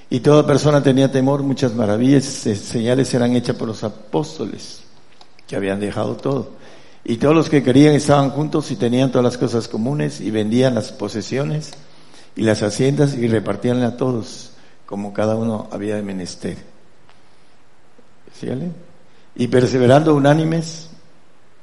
Y 0.10 0.22
toda 0.22 0.46
persona 0.46 0.82
tenía 0.82 1.12
temor, 1.12 1.44
muchas 1.44 1.74
maravillas, 1.76 2.26
señales 2.26 3.14
eran 3.14 3.36
hechas 3.36 3.56
por 3.56 3.68
los 3.68 3.84
apóstoles 3.84 4.82
que 5.48 5.56
habían 5.56 5.80
dejado 5.80 6.16
todo. 6.16 6.52
Y 7.04 7.18
todos 7.18 7.36
los 7.36 7.50
que 7.50 7.64
querían 7.64 7.94
estaban 7.94 8.32
juntos 8.32 8.72
y 8.72 8.76
tenían 8.76 9.12
todas 9.12 9.24
las 9.24 9.38
cosas 9.38 9.68
comunes 9.68 10.20
y 10.20 10.32
vendían 10.32 10.76
las 10.76 10.92
posesiones 10.92 11.72
y 12.36 12.42
las 12.42 12.64
haciendas 12.64 13.16
y 13.16 13.28
repartíanle 13.28 13.86
a 13.86 13.98
todos 13.98 14.52
como 14.86 15.14
cada 15.14 15.36
uno 15.36 15.68
había 15.72 15.96
de 15.96 16.02
menester. 16.02 16.58
Y 19.36 19.48
perseverando 19.48 20.16
unánimes, 20.16 20.90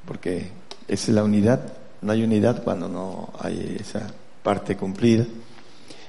porque 0.06 0.50
es 0.86 1.08
la 1.08 1.24
unidad, 1.24 1.72
no 2.06 2.12
hay 2.12 2.22
unidad 2.22 2.62
cuando 2.62 2.88
no 2.88 3.30
hay 3.38 3.76
esa 3.80 4.06
parte 4.42 4.76
cumplida. 4.76 5.24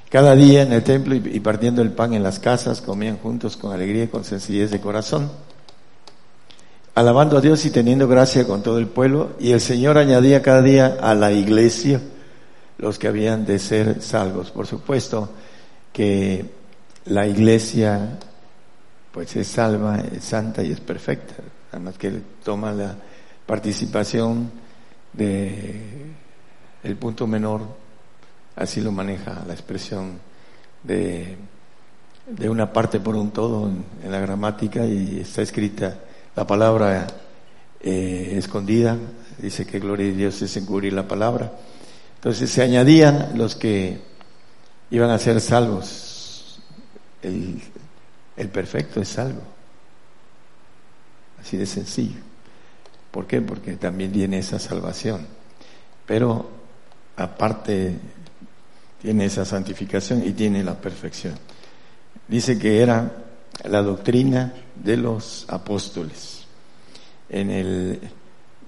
Cada 0.10 0.36
día 0.36 0.62
en 0.62 0.72
el 0.72 0.84
templo 0.84 1.16
y 1.16 1.40
partiendo 1.42 1.82
el 1.82 1.92
pan 1.92 2.14
en 2.14 2.24
las 2.24 2.40
casas, 2.40 2.82
comían 2.82 3.18
juntos 3.18 3.58
con 3.58 3.74
alegría 3.74 4.06
y 4.06 4.08
con 4.08 4.24
sencillez 4.24 4.72
de 4.72 4.80
corazón 4.80 5.30
alabando 6.98 7.38
a 7.38 7.42
Dios 7.42 7.64
y 7.64 7.70
teniendo 7.70 8.08
gracia 8.08 8.48
con 8.48 8.64
todo 8.64 8.80
el 8.80 8.88
pueblo, 8.88 9.36
y 9.40 9.52
el 9.52 9.62
Señor 9.62 10.00
añadía 10.00 10.42
cada 10.42 10.64
día 10.64 10.98
a 11.00 11.14
la 11.14 11.32
iglesia 11.32 12.02
los 12.80 12.98
que 12.98 13.08
habían 13.08 13.46
de 13.46 13.60
ser 13.60 14.02
salvos. 14.02 14.50
Por 14.50 14.66
supuesto 14.66 15.30
que 15.94 16.44
la 17.06 17.28
iglesia 17.28 18.18
pues 19.12 19.36
es 19.36 19.48
salva, 19.48 20.00
es 20.12 20.24
santa 20.24 20.64
y 20.64 20.72
es 20.72 20.80
perfecta. 20.80 21.36
Además 21.72 22.00
que 22.00 22.14
toma 22.44 22.72
la 22.72 22.96
participación 23.46 24.50
de 25.13 25.82
el 26.84 26.96
punto 26.96 27.28
menor, 27.28 27.62
así 28.56 28.82
lo 28.82 28.91
maneja 28.91 29.43
la 29.48 29.54
expresión 29.54 30.20
de, 30.84 31.38
de 32.28 32.50
una 32.50 32.72
parte 32.72 33.00
por 33.00 33.15
un 33.15 33.32
todo 33.32 33.70
en, 34.04 34.12
la 34.12 34.20
gramática 34.20 34.86
y 34.86 35.20
está 35.22 35.41
escrita 35.41 35.98
la 36.36 36.46
palabra 36.46 37.08
eh, 37.80 38.34
escondida, 38.38 38.98
dice 39.38 39.65
que 39.65 39.80
gloria 39.80 40.08
de 40.08 40.13
Dios 40.13 40.41
es 40.41 40.56
encubrir 40.58 40.93
la 40.93 41.08
palabra. 41.08 41.52
Entonces 42.15 42.50
se 42.50 42.62
añadían 42.62 43.38
los 43.38 43.56
que 43.56 44.00
iban 44.91 45.10
a 45.10 45.20
ser 45.20 45.39
salvos. 45.41 46.60
El, 47.22 47.62
el 48.36 48.50
perfecto 48.50 49.02
es 49.02 49.10
salvo. 49.10 49.41
Así 51.39 51.58
de 51.58 51.65
sencillo. 51.65 52.27
¿Por 53.12 53.28
qué? 53.28 53.41
Porque 53.41 53.76
también 53.76 54.12
tiene 54.12 54.39
esa 54.39 54.60
salvación. 54.60 55.26
Pero 56.06 56.50
aparte 57.15 57.98
tiene 59.02 59.26
esa 59.26 59.46
santificación 59.46 60.26
y 60.26 60.32
tiene 60.32 60.63
la 60.63 60.76
perfección. 60.80 61.36
Dice 62.28 62.58
que 62.58 62.82
era 62.82 63.12
la 63.65 63.82
doctrina 63.82 64.54
de 64.76 64.98
los 64.98 65.46
apóstoles. 65.48 66.46
En 67.30 67.50
el 67.50 68.00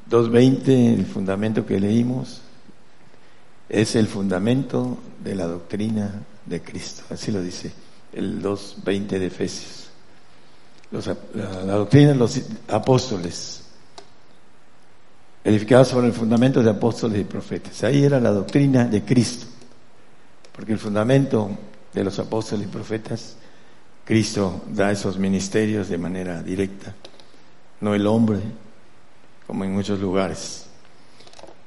2.20, 0.10 1.00
el 1.00 1.06
fundamento 1.06 1.66
que 1.66 1.80
leímos, 1.80 2.42
es 3.70 3.96
el 3.96 4.08
fundamento 4.08 4.98
de 5.24 5.36
la 5.36 5.46
doctrina 5.46 6.24
de 6.46 6.62
Cristo. 6.62 7.04
Así 7.12 7.32
lo 7.32 7.42
dice 7.42 7.72
el 8.14 8.42
2.20 8.42 9.08
de 9.08 9.26
Efesios. 9.28 9.90
la, 10.92 11.76
doctrina 11.76 12.10
de 12.10 12.16
los 12.16 12.42
apóstoles, 12.68 13.64
edificada 15.44 15.86
sobre 15.86 16.08
el 16.08 16.14
fundamento 16.14 16.62
de 16.62 16.70
apóstoles 16.70 17.22
y 17.22 17.24
profetas. 17.24 17.84
Ahí 17.84 18.04
era 18.04 18.20
la 18.20 18.32
doctrina 18.32 18.86
de 18.86 19.04
Cristo, 19.04 19.48
porque 20.54 20.74
el 20.74 20.80
fundamento 20.80 21.50
de 21.94 22.04
los 22.04 22.20
apóstoles 22.20 22.68
y 22.68 22.70
profetas, 22.70 23.36
Cristo 24.06 24.64
da 24.72 24.92
esos 24.92 25.18
ministerios 25.18 25.90
de 25.90 25.98
manera 25.98 26.42
directa, 26.42 26.94
no 27.82 27.94
el 27.94 28.06
hombre, 28.08 28.40
como 29.48 29.64
en 29.64 29.74
muchos 29.74 30.00
lugares. 30.00 30.66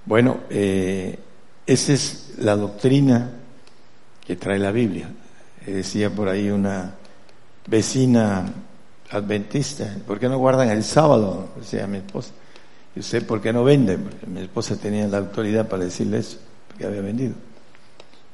Bueno, 0.04 0.40
eh, 0.50 1.18
esa 1.66 1.92
es 1.92 2.34
la 2.38 2.56
doctrina 2.56 3.30
que 4.24 4.36
trae 4.36 4.58
la 4.58 4.72
Biblia. 4.72 5.08
Decía 5.64 6.10
por 6.10 6.28
ahí 6.28 6.50
una 6.50 6.94
vecina 7.66 8.52
adventista, 9.10 9.96
¿por 10.06 10.18
qué 10.18 10.28
no 10.28 10.38
guardan 10.38 10.70
el 10.70 10.82
sábado? 10.82 11.50
Decía 11.56 11.86
mi 11.86 11.98
esposa. 11.98 12.32
¿Y 12.94 13.00
usted 13.00 13.26
por 13.26 13.40
qué 13.40 13.52
no 13.52 13.64
vende? 13.64 13.98
mi 14.26 14.40
esposa 14.42 14.76
tenía 14.76 15.06
la 15.08 15.18
autoridad 15.18 15.68
para 15.68 15.84
decirle 15.84 16.18
eso, 16.18 16.38
porque 16.68 16.86
había 16.86 17.00
vendido. 17.00 17.34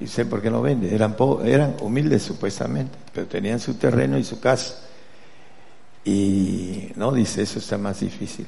¿Y 0.00 0.04
usted 0.04 0.28
por 0.28 0.42
qué 0.42 0.50
no 0.50 0.62
vende? 0.62 0.94
Eran, 0.94 1.16
eran 1.44 1.76
humildes 1.80 2.22
supuestamente, 2.22 2.96
pero 3.12 3.26
tenían 3.26 3.60
su 3.60 3.74
terreno 3.74 4.18
y 4.18 4.24
su 4.24 4.40
casa. 4.40 4.74
Y 6.04 6.92
no, 6.96 7.12
dice, 7.12 7.42
eso 7.42 7.58
está 7.58 7.78
más 7.78 8.00
difícil. 8.00 8.46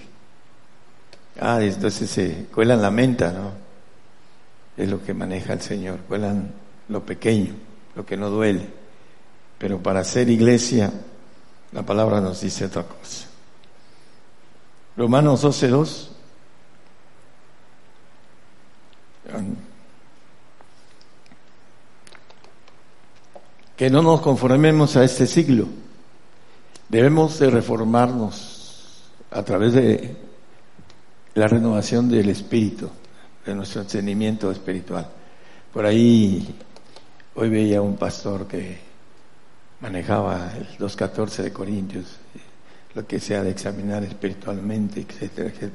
Ah, 1.40 1.58
entonces 1.60 2.10
se 2.10 2.46
cuelan 2.52 2.82
la 2.82 2.90
menta, 2.90 3.32
¿no? 3.32 3.52
Es 4.76 4.88
lo 4.88 5.02
que 5.02 5.14
maneja 5.14 5.52
el 5.52 5.60
Señor, 5.60 5.98
cuelan 6.08 6.52
lo 6.88 7.04
pequeño 7.04 7.54
lo 7.94 8.06
que 8.06 8.16
no 8.16 8.30
duele. 8.30 8.66
Pero 9.58 9.82
para 9.82 10.04
ser 10.04 10.28
iglesia, 10.28 10.92
la 11.72 11.82
palabra 11.82 12.20
nos 12.20 12.40
dice 12.40 12.64
otra 12.64 12.84
cosa. 12.84 13.26
Romanos 15.00 15.42
12.2. 15.42 16.08
Que 23.76 23.88
no 23.88 24.02
nos 24.02 24.20
conformemos 24.20 24.96
a 24.96 25.04
este 25.04 25.26
siglo. 25.26 25.68
Debemos 26.90 27.38
de 27.38 27.48
reformarnos 27.50 29.10
a 29.30 29.42
través 29.42 29.72
de 29.72 30.16
la 31.32 31.48
renovación 31.48 32.10
del 32.10 32.28
espíritu, 32.28 32.90
de 33.46 33.54
nuestro 33.54 33.80
entendimiento 33.80 34.50
espiritual. 34.50 35.08
Por 35.72 35.86
ahí 35.86 36.46
Hoy 37.32 37.48
veía 37.48 37.80
un 37.80 37.96
pastor 37.96 38.46
que 38.46 38.76
manejaba 39.80 40.52
el 40.56 40.66
2.14 40.76 41.44
de 41.44 41.52
Corintios, 41.52 42.18
lo 42.94 43.06
que 43.06 43.20
sea 43.20 43.42
de 43.42 43.50
examinar 43.50 44.02
espiritualmente, 44.04 45.00
etcétera, 45.00 45.48
etcétera, 45.48 45.72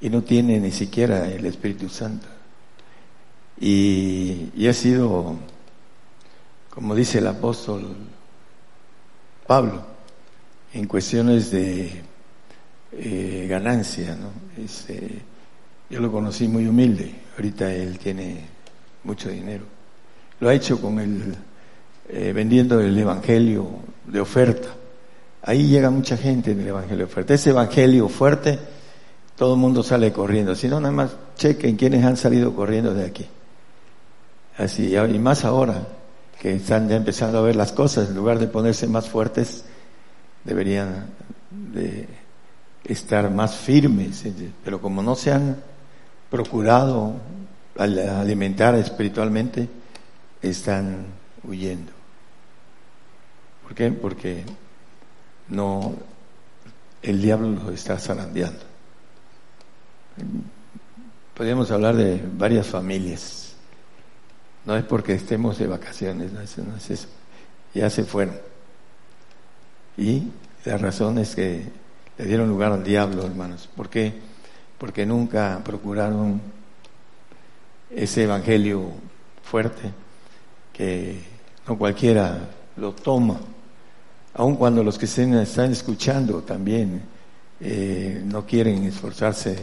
y 0.00 0.10
no 0.10 0.22
tiene 0.22 0.60
ni 0.60 0.70
siquiera 0.70 1.28
el 1.28 1.44
Espíritu 1.46 1.88
Santo. 1.88 2.26
Y, 3.60 4.50
y 4.56 4.68
ha 4.68 4.72
sido, 4.72 5.36
como 6.70 6.94
dice 6.94 7.18
el 7.18 7.26
apóstol 7.26 7.96
Pablo, 9.46 9.84
en 10.72 10.86
cuestiones 10.86 11.50
de 11.50 12.02
eh, 12.92 13.46
ganancia, 13.48 14.16
¿no? 14.16 14.30
Eh, 14.88 15.22
yo 15.90 16.00
lo 16.00 16.10
conocí 16.10 16.48
muy 16.48 16.66
humilde, 16.66 17.14
ahorita 17.36 17.72
él 17.72 17.98
tiene 17.98 18.40
mucho 19.04 19.28
dinero 19.28 19.74
lo 20.40 20.48
ha 20.48 20.54
hecho 20.54 20.80
con 20.80 20.98
el 20.98 21.34
eh, 22.08 22.32
vendiendo 22.34 22.80
el 22.80 22.98
evangelio 22.98 23.66
de 24.06 24.20
oferta. 24.20 24.68
Ahí 25.46 25.68
llega 25.68 25.90
mucha 25.90 26.16
gente 26.16 26.52
en 26.52 26.60
el 26.60 26.68
evangelio 26.68 27.04
oferta. 27.04 27.34
Ese 27.34 27.50
evangelio 27.50 28.08
fuerte, 28.08 28.58
todo 29.36 29.54
el 29.54 29.60
mundo 29.60 29.82
sale 29.82 30.10
corriendo. 30.10 30.54
Si 30.54 30.68
no, 30.68 30.80
nada 30.80 30.94
más 30.94 31.10
chequen 31.36 31.76
quiénes 31.76 32.02
han 32.02 32.16
salido 32.16 32.54
corriendo 32.54 32.94
de 32.94 33.04
aquí. 33.04 33.26
Así, 34.56 34.96
y 34.96 35.18
más 35.18 35.44
ahora 35.44 35.86
que 36.40 36.54
están 36.54 36.88
ya 36.88 36.96
empezando 36.96 37.38
a 37.38 37.42
ver 37.42 37.56
las 37.56 37.72
cosas, 37.72 38.08
en 38.08 38.16
lugar 38.16 38.38
de 38.38 38.46
ponerse 38.46 38.86
más 38.86 39.08
fuertes, 39.08 39.64
deberían 40.44 41.08
de 41.50 42.08
estar 42.84 43.30
más 43.30 43.56
firmes. 43.56 44.24
Pero 44.64 44.80
como 44.80 45.02
no 45.02 45.14
se 45.14 45.30
han 45.32 45.56
procurado 46.30 47.16
alimentar 47.76 48.76
espiritualmente, 48.76 49.68
están 50.40 51.04
huyendo. 51.42 51.92
¿Por 53.62 53.74
qué? 53.74 53.90
Porque 53.90 54.44
no, 55.48 55.94
el 57.02 57.20
diablo 57.20 57.50
los 57.50 57.74
está 57.74 57.98
zarandeando. 57.98 58.60
Podríamos 61.34 61.70
hablar 61.70 61.96
de 61.96 62.22
varias 62.36 62.66
familias. 62.66 63.54
No 64.64 64.76
es 64.76 64.84
porque 64.84 65.14
estemos 65.14 65.58
de 65.58 65.66
vacaciones, 65.66 66.32
no 66.32 66.40
es, 66.40 66.58
no 66.58 66.76
es 66.76 66.90
eso. 66.90 67.08
Ya 67.74 67.90
se 67.90 68.04
fueron. 68.04 68.36
Y 69.96 70.22
la 70.64 70.78
razón 70.78 71.18
es 71.18 71.34
que 71.34 71.64
le 72.16 72.24
dieron 72.24 72.48
lugar 72.48 72.72
al 72.72 72.84
diablo, 72.84 73.26
hermanos. 73.26 73.68
¿Por 73.76 73.90
qué? 73.90 74.14
Porque 74.78 75.04
nunca 75.04 75.60
procuraron 75.64 76.40
ese 77.90 78.24
evangelio 78.24 78.92
fuerte 79.42 79.92
que 80.72 81.20
no 81.68 81.78
cualquiera 81.78 82.48
lo 82.76 82.92
toma, 82.92 83.38
aun 84.34 84.56
cuando 84.56 84.82
los 84.82 84.98
que 84.98 85.06
estén, 85.06 85.34
están 85.34 85.72
escuchando 85.72 86.42
también 86.42 87.02
eh, 87.60 88.22
no 88.24 88.44
quieren 88.44 88.84
esforzarse 88.84 89.56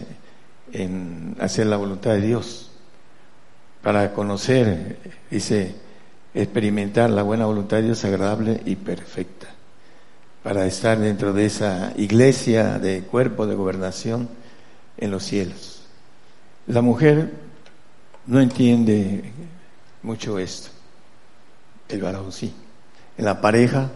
en 0.71 1.36
hacer 1.39 1.67
la 1.67 1.77
voluntad 1.77 2.12
de 2.12 2.21
Dios, 2.21 2.71
para 3.81 4.13
conocer, 4.13 4.97
dice, 5.29 5.75
experimentar 6.34 7.10
la 7.10 7.23
buena 7.23 7.45
voluntad 7.45 7.77
de 7.77 7.84
Dios 7.84 8.05
agradable 8.05 8.62
y 8.65 8.75
perfecta, 8.75 9.47
para 10.43 10.65
estar 10.65 10.97
dentro 10.99 11.34
de 11.34 11.45
esa 11.45 11.93
iglesia 11.97 12.79
de 12.79 13.01
cuerpo 13.01 13.47
de 13.47 13.55
gobernación 13.55 14.29
en 14.97 15.12
los 15.12 15.23
cielos. 15.23 15.81
La 16.67 16.81
mujer 16.81 17.31
no 18.27 18.39
entiende 18.39 19.31
mucho 20.03 20.39
esto. 20.39 20.69
El 21.89 22.01
varón 22.01 22.31
sí. 22.31 22.53
En 23.17 23.25
la 23.25 23.41
pareja, 23.41 23.91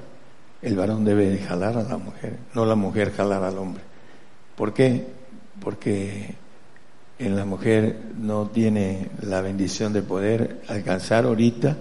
el 0.66 0.76
varón 0.76 1.06
debe 1.06 1.38
jalar 1.38 1.78
a 1.78 1.84
la 1.84 1.98
mujer, 1.98 2.40
no 2.56 2.66
la 2.66 2.74
mujer 2.74 3.14
jalar 3.14 3.44
al 3.44 3.60
hombre. 3.60 3.84
¿Por 4.56 4.74
qué? 4.74 5.06
Porque 5.62 6.34
en 7.20 7.36
la 7.36 7.46
mujer 7.46 8.00
no 8.18 8.48
tiene 8.48 9.12
la 9.22 9.42
bendición 9.42 9.94
de 9.94 10.02
poder 10.02 10.64
alcanzar 10.68 11.26
ahorita 11.26 11.78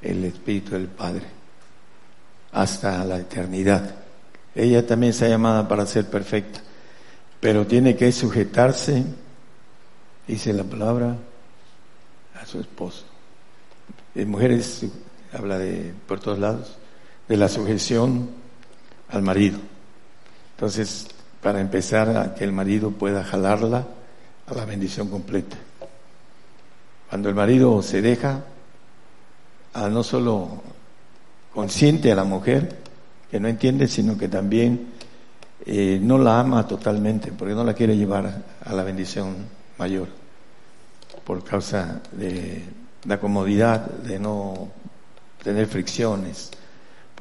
el 0.00 0.24
Espíritu 0.24 0.72
del 0.72 0.86
Padre 0.86 1.24
hasta 2.52 3.04
la 3.04 3.18
eternidad. 3.18 3.94
Ella 4.54 4.86
también 4.86 5.10
está 5.10 5.28
llamada 5.28 5.68
para 5.68 5.84
ser 5.84 6.06
perfecta, 6.06 6.60
pero 7.40 7.66
tiene 7.66 7.94
que 7.94 8.10
sujetarse, 8.10 9.04
dice 10.26 10.54
la 10.54 10.64
palabra, 10.64 11.14
a 12.40 12.46
su 12.46 12.58
esposo. 12.58 13.04
mujeres 14.14 14.86
habla 15.30 15.58
de 15.58 15.92
por 16.06 16.20
todos 16.20 16.38
lados, 16.38 16.78
de 17.28 17.36
la 17.36 17.48
sujeción 17.48 18.28
al 19.08 19.22
marido. 19.22 19.58
Entonces, 20.56 21.06
para 21.42 21.60
empezar 21.60 22.16
a 22.16 22.34
que 22.34 22.44
el 22.44 22.52
marido 22.52 22.90
pueda 22.90 23.24
jalarla 23.24 23.86
a 24.46 24.54
la 24.54 24.64
bendición 24.64 25.08
completa. 25.08 25.56
Cuando 27.08 27.28
el 27.28 27.34
marido 27.34 27.82
se 27.82 28.02
deja, 28.02 28.42
a 29.74 29.88
no 29.88 30.02
solo 30.02 30.62
consciente 31.52 32.10
a 32.12 32.14
la 32.14 32.24
mujer, 32.24 32.76
que 33.30 33.40
no 33.40 33.48
entiende, 33.48 33.88
sino 33.88 34.16
que 34.16 34.28
también 34.28 34.88
eh, 35.66 35.98
no 36.00 36.18
la 36.18 36.40
ama 36.40 36.66
totalmente, 36.66 37.32
porque 37.32 37.54
no 37.54 37.64
la 37.64 37.74
quiere 37.74 37.96
llevar 37.96 38.42
a 38.64 38.72
la 38.72 38.84
bendición 38.84 39.34
mayor, 39.78 40.08
por 41.24 41.42
causa 41.44 42.00
de 42.12 42.62
la 43.06 43.18
comodidad 43.18 43.80
de 43.86 44.18
no 44.18 44.68
tener 45.42 45.66
fricciones, 45.66 46.50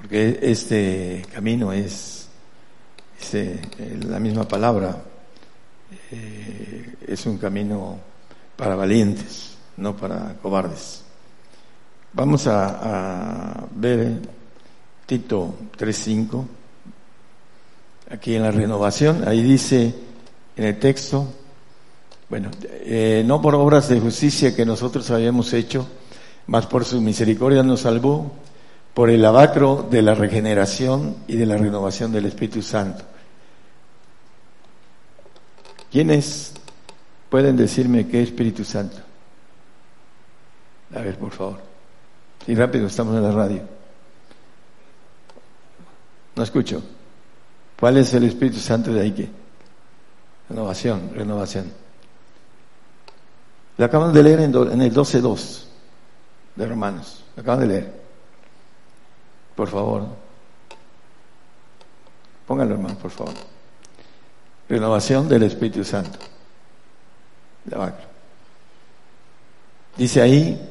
porque 0.04 0.38
este 0.42 1.26
camino 1.34 1.72
es, 1.72 2.28
eh, 3.32 3.58
la 4.06 4.20
misma 4.20 4.46
palabra, 4.46 5.02
eh, 6.12 6.96
es 7.08 7.26
un 7.26 7.38
camino 7.38 8.00
para 8.58 8.76
valientes, 8.76 9.56
no 9.78 9.96
para 9.96 10.36
cobardes. 10.42 11.04
Vamos 12.12 12.48
a, 12.48 13.62
a 13.62 13.66
ver 13.76 14.20
Tito 15.06 15.56
3.5 15.78 16.46
aquí 18.12 18.36
en 18.36 18.42
la 18.44 18.52
renovación, 18.52 19.26
ahí 19.26 19.42
dice 19.42 19.96
en 20.58 20.66
el 20.66 20.80
texto, 20.80 21.30
bueno, 22.30 22.52
eh, 22.62 23.24
no 23.26 23.42
por 23.42 23.56
obras 23.56 23.88
de 23.88 24.02
justicia 24.02 24.54
que 24.54 24.66
nosotros 24.66 25.10
habíamos 25.12 25.54
hecho, 25.54 25.88
mas 26.48 26.66
por 26.66 26.84
su 26.84 27.00
misericordia 27.00 27.64
nos 27.64 27.80
salvó, 27.80 28.44
por 28.94 29.10
el 29.10 29.26
abacro 29.26 29.88
de 29.90 30.02
la 30.02 30.14
regeneración 30.14 31.18
y 31.28 31.36
de 31.36 31.46
la 31.46 31.58
renovación 31.58 32.12
del 32.12 32.26
Espíritu 32.26 32.62
Santo. 32.62 33.04
¿Quiénes 35.92 36.54
pueden 37.30 37.56
decirme 37.56 38.08
qué 38.08 38.22
Espíritu 38.22 38.64
Santo? 38.64 38.98
A 40.96 41.00
ver, 41.00 41.18
por 41.18 41.32
favor. 41.32 41.60
Y 42.46 42.56
rápido, 42.56 42.88
estamos 42.88 43.16
en 43.16 43.24
la 43.24 43.32
radio. 43.32 43.62
No 46.36 46.44
escucho. 46.44 46.84
¿Cuál 47.80 47.98
es 47.98 48.14
el 48.14 48.24
Espíritu 48.24 48.60
Santo 48.60 48.94
de 48.94 49.02
ahí 49.02 49.32
Renovación, 50.50 51.12
renovación. 51.16 51.72
Lo 53.78 53.86
acaban 53.86 54.14
de 54.14 54.22
leer 54.22 54.42
en, 54.42 54.82
el 54.82 54.94
12.2 54.94 55.64
de 56.56 56.68
Romanos. 56.68 57.24
Lo 57.36 57.42
acaban 57.42 57.62
de 57.62 57.68
leer. 57.68 58.03
Por 59.56 59.68
favor. 59.68 60.08
Póngalo, 62.48 62.74
hermano, 62.74 62.96
por 62.96 63.12
favor. 63.12 63.34
Renovación 64.68 65.28
del 65.28 65.44
Espíritu 65.44 65.84
Santo. 65.84 66.20
Dice 69.98 70.22
ahí, 70.22 70.70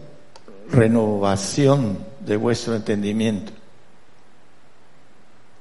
renovación 0.70 1.98
de 2.20 2.36
vuestro 2.36 2.74
entendimiento. 2.74 3.52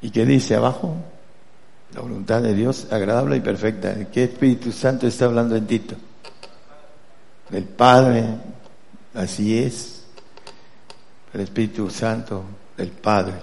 ¿Y 0.01 0.09
qué 0.09 0.25
dice 0.25 0.55
abajo? 0.55 0.95
La 1.93 2.01
voluntad 2.01 2.41
de 2.41 2.53
Dios 2.53 2.87
agradable 2.91 3.37
y 3.37 3.41
perfecta. 3.41 4.09
¿Qué 4.11 4.23
Espíritu 4.23 4.71
Santo 4.71 5.07
está 5.07 5.25
hablando 5.25 5.55
en 5.55 5.67
Tito? 5.67 5.95
Del 7.49 7.65
Padre, 7.65 8.23
así 9.13 9.59
es. 9.59 10.05
El 11.33 11.41
Espíritu 11.41 11.89
Santo 11.89 12.43
del 12.81 12.91
Padre. 12.91 13.33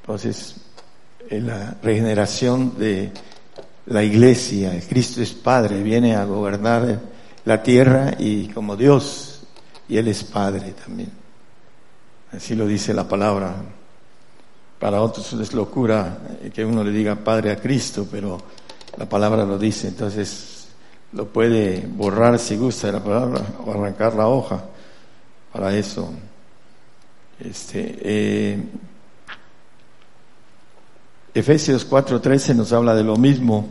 Entonces, 0.00 0.56
en 1.28 1.46
la 1.46 1.76
regeneración 1.82 2.78
de 2.78 3.10
la 3.86 4.02
iglesia, 4.02 4.80
Cristo 4.88 5.20
es 5.20 5.32
Padre, 5.32 5.82
viene 5.82 6.14
a 6.14 6.24
gobernar 6.24 7.00
la 7.44 7.62
tierra 7.62 8.14
y 8.18 8.48
como 8.48 8.76
Dios, 8.76 9.42
y 9.88 9.96
Él 9.96 10.08
es 10.08 10.22
Padre 10.24 10.72
también. 10.72 11.10
Así 12.32 12.54
lo 12.54 12.66
dice 12.66 12.94
la 12.94 13.06
palabra. 13.06 13.54
Para 14.78 15.02
otros 15.02 15.32
es 15.32 15.52
locura 15.52 16.18
que 16.52 16.64
uno 16.64 16.84
le 16.84 16.90
diga 16.90 17.16
Padre 17.16 17.52
a 17.52 17.56
Cristo, 17.56 18.06
pero 18.10 18.40
la 18.96 19.08
palabra 19.08 19.44
lo 19.44 19.58
dice, 19.58 19.88
entonces 19.88 20.68
lo 21.12 21.26
puede 21.26 21.86
borrar 21.86 22.38
si 22.38 22.56
gusta 22.56 22.92
la 22.92 23.02
palabra 23.02 23.42
o 23.64 23.70
arrancar 23.70 24.14
la 24.14 24.28
hoja. 24.28 24.64
Para 25.52 25.74
eso, 25.74 26.10
este, 27.44 27.98
eh, 28.00 28.58
Efesios 31.34 31.88
4:13 31.88 32.54
nos 32.54 32.72
habla 32.72 32.94
de 32.94 33.04
lo 33.04 33.16
mismo, 33.16 33.68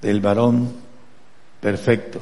del 0.00 0.20
varón 0.20 0.72
perfecto, 1.60 2.20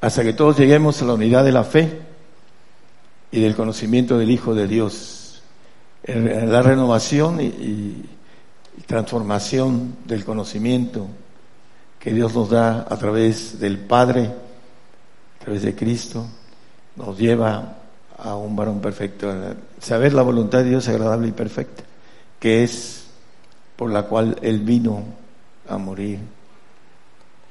hasta 0.00 0.22
que 0.22 0.32
todos 0.32 0.58
lleguemos 0.58 1.00
a 1.00 1.04
la 1.04 1.14
unidad 1.14 1.44
de 1.44 1.52
la 1.52 1.64
fe 1.64 2.00
y 3.30 3.40
del 3.40 3.54
conocimiento 3.54 4.18
del 4.18 4.30
Hijo 4.30 4.54
de 4.54 4.66
Dios. 4.66 5.42
La 6.02 6.62
renovación 6.62 7.40
y, 7.40 8.06
transformación 8.86 9.98
del 10.06 10.24
conocimiento 10.24 11.06
que 12.00 12.12
Dios 12.12 12.34
nos 12.34 12.50
da 12.50 12.86
a 12.88 12.96
través 12.96 13.60
del 13.60 13.78
Padre, 13.78 14.24
a 15.38 15.44
través 15.44 15.62
de 15.62 15.76
Cristo, 15.76 16.26
nos 16.96 17.16
lleva 17.16 17.79
a 18.22 18.36
un 18.36 18.54
varón 18.54 18.80
perfecto, 18.80 19.32
saber 19.80 20.12
la 20.12 20.22
voluntad 20.22 20.58
de 20.58 20.70
Dios 20.70 20.88
agradable 20.88 21.28
y 21.28 21.32
perfecta, 21.32 21.82
que 22.38 22.62
es 22.64 23.06
por 23.76 23.90
la 23.90 24.04
cual 24.04 24.36
Él 24.42 24.60
vino 24.60 25.04
a 25.68 25.78
morir, 25.78 26.18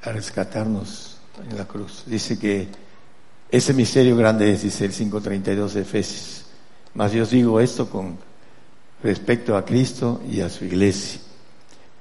a 0.04 0.12
rescatarnos 0.12 1.18
en 1.50 1.58
la 1.58 1.66
cruz. 1.66 2.04
Dice 2.06 2.38
que 2.38 2.68
ese 3.50 3.74
misterio 3.74 4.16
grande 4.16 4.52
es, 4.52 4.62
dice 4.62 4.86
el 4.86 4.94
5.32 4.94 5.72
de 5.72 5.82
Efesios. 5.82 6.46
Mas 6.94 7.12
yo 7.12 7.26
digo 7.26 7.60
esto 7.60 7.90
con 7.90 8.18
respecto 9.02 9.58
a 9.58 9.66
Cristo 9.66 10.22
y 10.30 10.42
a 10.42 10.50
su 10.50 10.66
iglesia. 10.66 11.22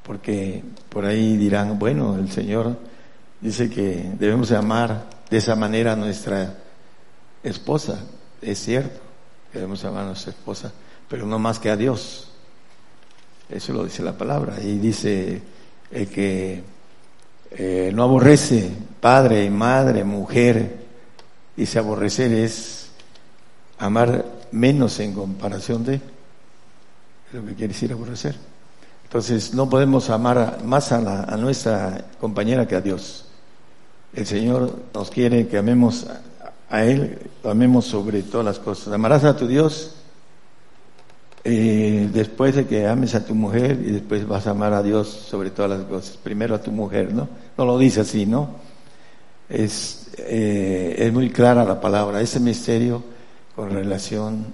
Porque 0.03 0.63
por 0.89 1.05
ahí 1.05 1.37
dirán, 1.37 1.79
bueno, 1.79 2.17
el 2.17 2.31
Señor 2.31 2.77
dice 3.41 3.71
que 3.71 4.13
debemos 4.19 4.53
amar 4.53 5.09
de 5.31 5.37
esa 5.37 5.55
manera 5.55 5.93
a 5.93 5.97
nuestra 5.97 6.55
esposa. 7.43 7.99
Es 8.41 8.59
cierto, 8.61 9.01
debemos 9.53 9.85
amar 9.85 10.05
a 10.05 10.07
nuestra 10.09 10.31
esposa, 10.31 10.73
pero 11.09 11.27
no 11.27 11.39
más 11.39 11.59
que 11.59 11.71
a 11.71 11.77
Dios. 11.77 12.29
Eso 13.49 13.73
lo 13.73 13.85
dice 13.85 14.03
la 14.03 14.17
palabra. 14.17 14.57
Y 14.63 14.79
dice 14.79 15.41
el 15.91 16.09
que 16.09 16.63
eh, 17.51 17.91
no 17.95 18.05
aborrece 18.05 18.71
padre, 19.01 19.49
madre, 19.51 20.05
mujer, 20.05 20.77
dice 21.57 21.79
aborrecer 21.79 22.33
es 22.33 22.91
amar 23.79 24.25
menos 24.53 24.99
en 25.01 25.15
comparación 25.15 25.85
de 25.85 26.01
lo 27.33 27.45
que 27.45 27.55
quiere 27.55 27.73
decir 27.73 27.93
aborrecer. 27.93 28.37
Entonces 29.05 29.55
no 29.55 29.71
podemos 29.71 30.11
amar 30.11 30.63
más 30.65 30.93
a, 30.93 31.25
a, 31.25 31.37
nuestra 31.39 32.05
compañera 32.21 32.69
que 32.69 32.77
a 32.77 32.81
Dios. 32.83 33.25
El 34.13 34.27
Señor 34.27 34.79
nos 34.93 35.11
quiere 35.11 35.49
que 35.49 35.57
amemos 35.57 36.07
a, 36.69 36.85
Él, 36.85 37.19
lo 37.43 37.51
amemos 37.51 37.87
sobre 37.87 38.23
todas 38.23 38.45
las 38.45 38.59
cosas. 38.59 38.93
Amarás 38.93 39.25
a 39.25 39.37
tu 39.37 39.47
Dios 39.47 39.95
eh, 41.45 42.09
después 42.13 42.55
de 42.57 42.67
que 42.67 42.87
ames 42.87 43.15
a 43.15 43.25
tu 43.25 43.35
mujer 43.35 43.81
y 43.85 43.91
después 43.91 44.27
vas 44.27 44.47
a 44.47 44.51
amar 44.51 44.73
a 44.73 44.83
Dios 44.83 45.09
sobre 45.09 45.51
todas 45.51 45.71
las 45.71 45.87
cosas. 45.87 46.17
Primero 46.17 46.55
a 46.55 46.63
tu 46.63 46.71
mujer, 46.71 47.13
¿no? 47.13 47.29
No 47.57 47.65
lo 47.65 47.79
dice 47.79 48.01
así, 48.01 48.27
¿no? 48.27 48.51
Es, 49.49 50.11
eh, 50.19 50.97
es 50.99 51.13
muy 51.13 51.31
clara 51.31 51.65
la 51.65 51.81
palabra, 51.81 52.21
ese 52.21 52.41
misterio 52.41 53.03
con 53.57 53.71
relación 53.71 54.47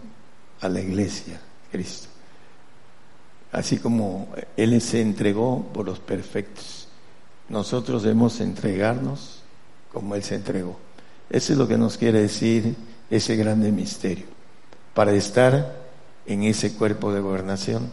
a 0.61 0.69
la 0.69 0.81
iglesia, 0.81 1.41
Cristo 1.71 2.15
así 3.55 3.79
como 3.79 4.29
Él 4.57 4.81
se 4.81 5.01
entregó 5.01 5.65
por 5.73 5.87
los 5.87 6.01
perfectos. 6.01 6.89
Nosotros 7.49 8.03
debemos 8.03 8.41
entregarnos 8.41 9.43
como 9.93 10.17
Él 10.17 10.25
se 10.25 10.35
entregó. 10.35 10.77
Eso 11.31 11.53
es 11.53 11.59
lo 11.59 11.67
que 11.67 11.79
nos 11.79 11.97
quiere 11.97 12.23
decir 12.23 12.75
ese 13.11 13.37
grande 13.37 13.73
misterio. 13.73 14.27
Para 14.95 15.13
estar 15.13 15.77
en 16.27 16.45
ese 16.45 16.75
cuerpo 16.75 17.13
de 17.13 17.21
gobernación 17.21 17.91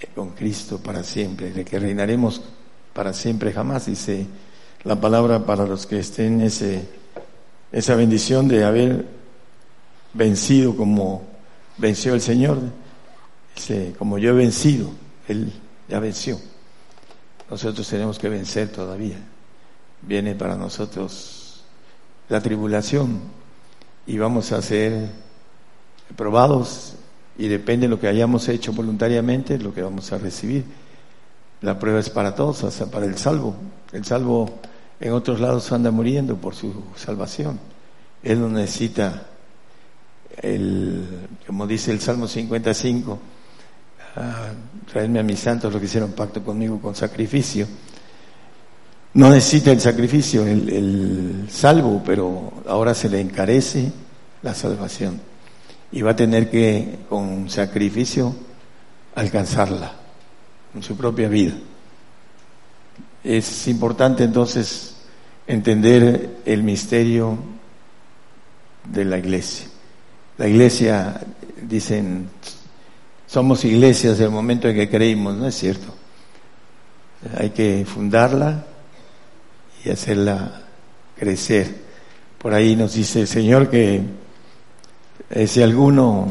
eh, 0.00 0.08
con 0.14 0.30
Cristo 0.30 0.78
para 0.78 1.02
siempre, 1.02 1.52
de 1.52 1.64
que 1.64 1.78
reinaremos 1.78 2.42
para 2.92 3.12
siempre 3.12 3.52
jamás, 3.52 3.86
dice 3.86 4.26
la 4.84 5.00
palabra 5.00 5.46
para 5.46 5.66
los 5.66 5.86
que 5.86 6.00
estén 6.00 6.40
ese, 6.40 6.86
esa 7.70 7.94
bendición 7.94 8.48
de 8.48 8.64
haber 8.64 9.06
vencido 10.12 10.76
como 10.76 11.22
venció 11.78 12.14
el 12.14 12.20
Señor 12.20 12.58
como 13.98 14.18
yo 14.18 14.30
he 14.30 14.32
vencido, 14.32 14.90
Él 15.28 15.52
ya 15.88 16.00
venció. 16.00 16.38
Nosotros 17.50 17.86
tenemos 17.88 18.18
que 18.18 18.28
vencer 18.28 18.70
todavía. 18.70 19.16
Viene 20.02 20.34
para 20.34 20.56
nosotros 20.56 21.41
la 22.32 22.40
tribulación 22.40 23.20
y 24.06 24.16
vamos 24.16 24.52
a 24.52 24.62
ser 24.62 25.10
probados 26.16 26.94
Y 27.36 27.48
depende 27.48 27.86
de 27.86 27.90
lo 27.90 27.98
que 28.00 28.08
hayamos 28.08 28.48
hecho 28.48 28.72
voluntariamente, 28.72 29.58
lo 29.58 29.72
que 29.72 29.82
vamos 29.82 30.12
a 30.12 30.18
recibir. 30.18 30.64
La 31.62 31.78
prueba 31.78 31.98
es 32.00 32.10
para 32.10 32.34
todos, 32.34 32.64
hasta 32.64 32.86
para 32.90 33.06
el 33.06 33.16
salvo. 33.16 33.54
El 33.92 34.04
salvo 34.04 34.60
en 35.00 35.12
otros 35.12 35.40
lados 35.40 35.72
anda 35.72 35.90
muriendo 35.90 36.36
por 36.36 36.54
su 36.54 36.72
salvación. 36.94 37.58
Él 38.22 38.40
no 38.40 38.48
necesita, 38.48 39.26
el, 40.42 41.26
como 41.46 41.66
dice 41.66 41.90
el 41.90 42.00
Salmo 42.00 42.28
55, 42.28 43.18
ah, 44.16 44.50
traerme 44.90 45.20
a 45.20 45.22
mis 45.22 45.38
santos 45.38 45.72
los 45.72 45.80
que 45.80 45.86
hicieron 45.86 46.12
pacto 46.12 46.42
conmigo 46.42 46.80
con 46.80 46.94
sacrificio. 46.94 47.66
No 49.14 49.30
necesita 49.30 49.72
el 49.72 49.80
sacrificio, 49.80 50.46
el 50.46 51.46
salvo, 51.50 52.02
pero 52.04 52.52
ahora 52.66 52.94
se 52.94 53.08
le 53.08 53.20
encarece 53.20 53.92
la 54.42 54.54
salvación 54.54 55.20
y 55.92 56.00
va 56.00 56.12
a 56.12 56.16
tener 56.16 56.50
que, 56.50 57.00
con 57.08 57.50
sacrificio, 57.50 58.34
alcanzarla 59.14 59.92
en 60.74 60.82
su 60.82 60.96
propia 60.96 61.28
vida. 61.28 61.52
Es 63.22 63.68
importante 63.68 64.24
entonces 64.24 64.96
entender 65.46 66.38
el 66.46 66.62
misterio 66.62 67.38
de 68.90 69.04
la 69.04 69.18
iglesia. 69.18 69.66
La 70.38 70.48
iglesia, 70.48 71.20
dicen, 71.60 72.28
somos 73.26 73.64
iglesias 73.64 74.16
del 74.16 74.30
momento 74.30 74.68
en 74.68 74.74
que 74.74 74.88
creímos, 74.88 75.36
no 75.36 75.46
es 75.46 75.54
cierto. 75.54 75.94
Hay 77.36 77.50
que 77.50 77.84
fundarla 77.84 78.66
y 79.84 79.90
hacerla 79.90 80.62
crecer. 81.16 81.74
Por 82.38 82.54
ahí 82.54 82.76
nos 82.76 82.94
dice 82.94 83.20
el 83.20 83.28
Señor 83.28 83.70
que 83.70 84.02
eh, 85.30 85.46
si 85.46 85.62
alguno 85.62 86.28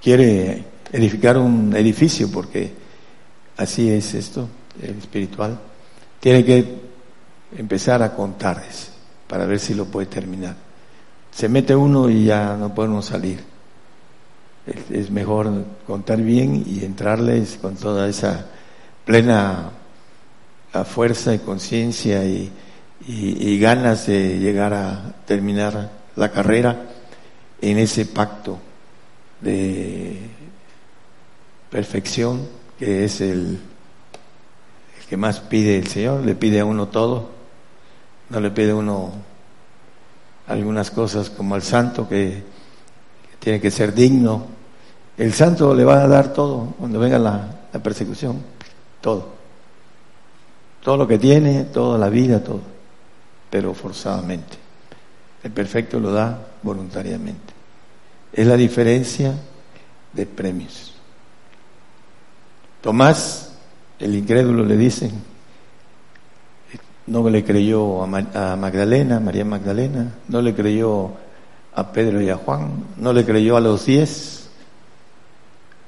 quiere 0.00 0.64
edificar 0.92 1.38
un 1.38 1.74
edificio, 1.74 2.30
porque 2.30 2.72
así 3.56 3.90
es 3.90 4.14
esto, 4.14 4.48
el 4.82 4.98
espiritual, 4.98 5.58
tiene 6.20 6.44
que 6.44 6.80
empezar 7.56 8.02
a 8.02 8.14
contar 8.14 8.62
para 9.28 9.46
ver 9.46 9.58
si 9.58 9.74
lo 9.74 9.86
puede 9.86 10.06
terminar. 10.06 10.56
Se 11.30 11.48
mete 11.48 11.74
uno 11.74 12.08
y 12.08 12.26
ya 12.26 12.56
no 12.56 12.74
podemos 12.74 13.06
salir. 13.06 13.40
Es, 14.90 15.10
mejor 15.10 15.64
contar 15.86 16.20
bien 16.22 16.64
y 16.66 16.84
entrarles 16.84 17.58
con 17.60 17.74
toda 17.74 18.08
esa 18.08 18.46
plena 19.04 19.70
fuerza 20.82 21.32
y 21.34 21.38
conciencia 21.38 22.24
y, 22.24 22.50
y 23.06 23.58
ganas 23.58 24.06
de 24.06 24.38
llegar 24.38 24.74
a 24.74 25.14
terminar 25.26 25.90
la 26.16 26.30
carrera 26.30 26.86
en 27.60 27.78
ese 27.78 28.06
pacto 28.06 28.58
de 29.40 30.18
perfección 31.70 32.48
que 32.78 33.04
es 33.04 33.20
el, 33.20 33.58
que 35.08 35.16
más 35.16 35.40
pide 35.40 35.78
el 35.78 35.86
Señor, 35.86 36.24
le 36.24 36.34
pide 36.34 36.60
a 36.60 36.64
uno 36.64 36.88
todo, 36.88 37.30
no 38.30 38.40
le 38.40 38.50
pide 38.50 38.72
a 38.72 38.76
uno 38.76 39.12
algunas 40.46 40.90
cosas 40.90 41.30
como 41.30 41.54
al 41.54 41.62
santo 41.62 42.08
que, 42.08 42.54
tiene 43.38 43.60
que 43.60 43.70
ser 43.70 43.92
digno. 43.92 44.46
El 45.18 45.34
santo 45.34 45.74
le 45.74 45.84
va 45.84 46.02
a 46.02 46.08
dar 46.08 46.32
todo 46.32 46.74
cuando 46.78 46.98
venga 46.98 47.18
la 47.18 47.82
persecución, 47.82 48.40
todo. 49.02 49.33
Todo 50.84 50.98
lo 50.98 51.08
que 51.08 51.18
tiene, 51.18 51.64
toda 51.64 51.98
la 51.98 52.10
vida, 52.10 52.44
todo, 52.44 52.60
pero 53.48 53.72
forzadamente. 53.72 54.58
El 55.42 55.50
perfecto 55.50 55.98
lo 55.98 56.12
da 56.12 56.38
voluntariamente. 56.62 57.54
Es 58.30 58.46
la 58.46 58.54
diferencia 58.54 59.32
de 60.12 60.26
premios. 60.26 60.92
Tomás, 62.82 63.54
el 63.98 64.14
incrédulo, 64.14 64.62
le 64.62 64.76
dicen, 64.76 65.10
no 67.06 67.30
le 67.30 67.42
creyó 67.42 68.02
a 68.02 68.06
Magdalena, 68.56 69.20
María 69.20 69.46
Magdalena, 69.46 70.12
no 70.28 70.42
le 70.42 70.54
creyó 70.54 71.12
a 71.74 71.92
Pedro 71.92 72.20
y 72.20 72.28
a 72.28 72.36
Juan, 72.36 72.84
no 72.98 73.14
le 73.14 73.24
creyó 73.24 73.56
a 73.56 73.60
los 73.60 73.86
diez 73.86 74.50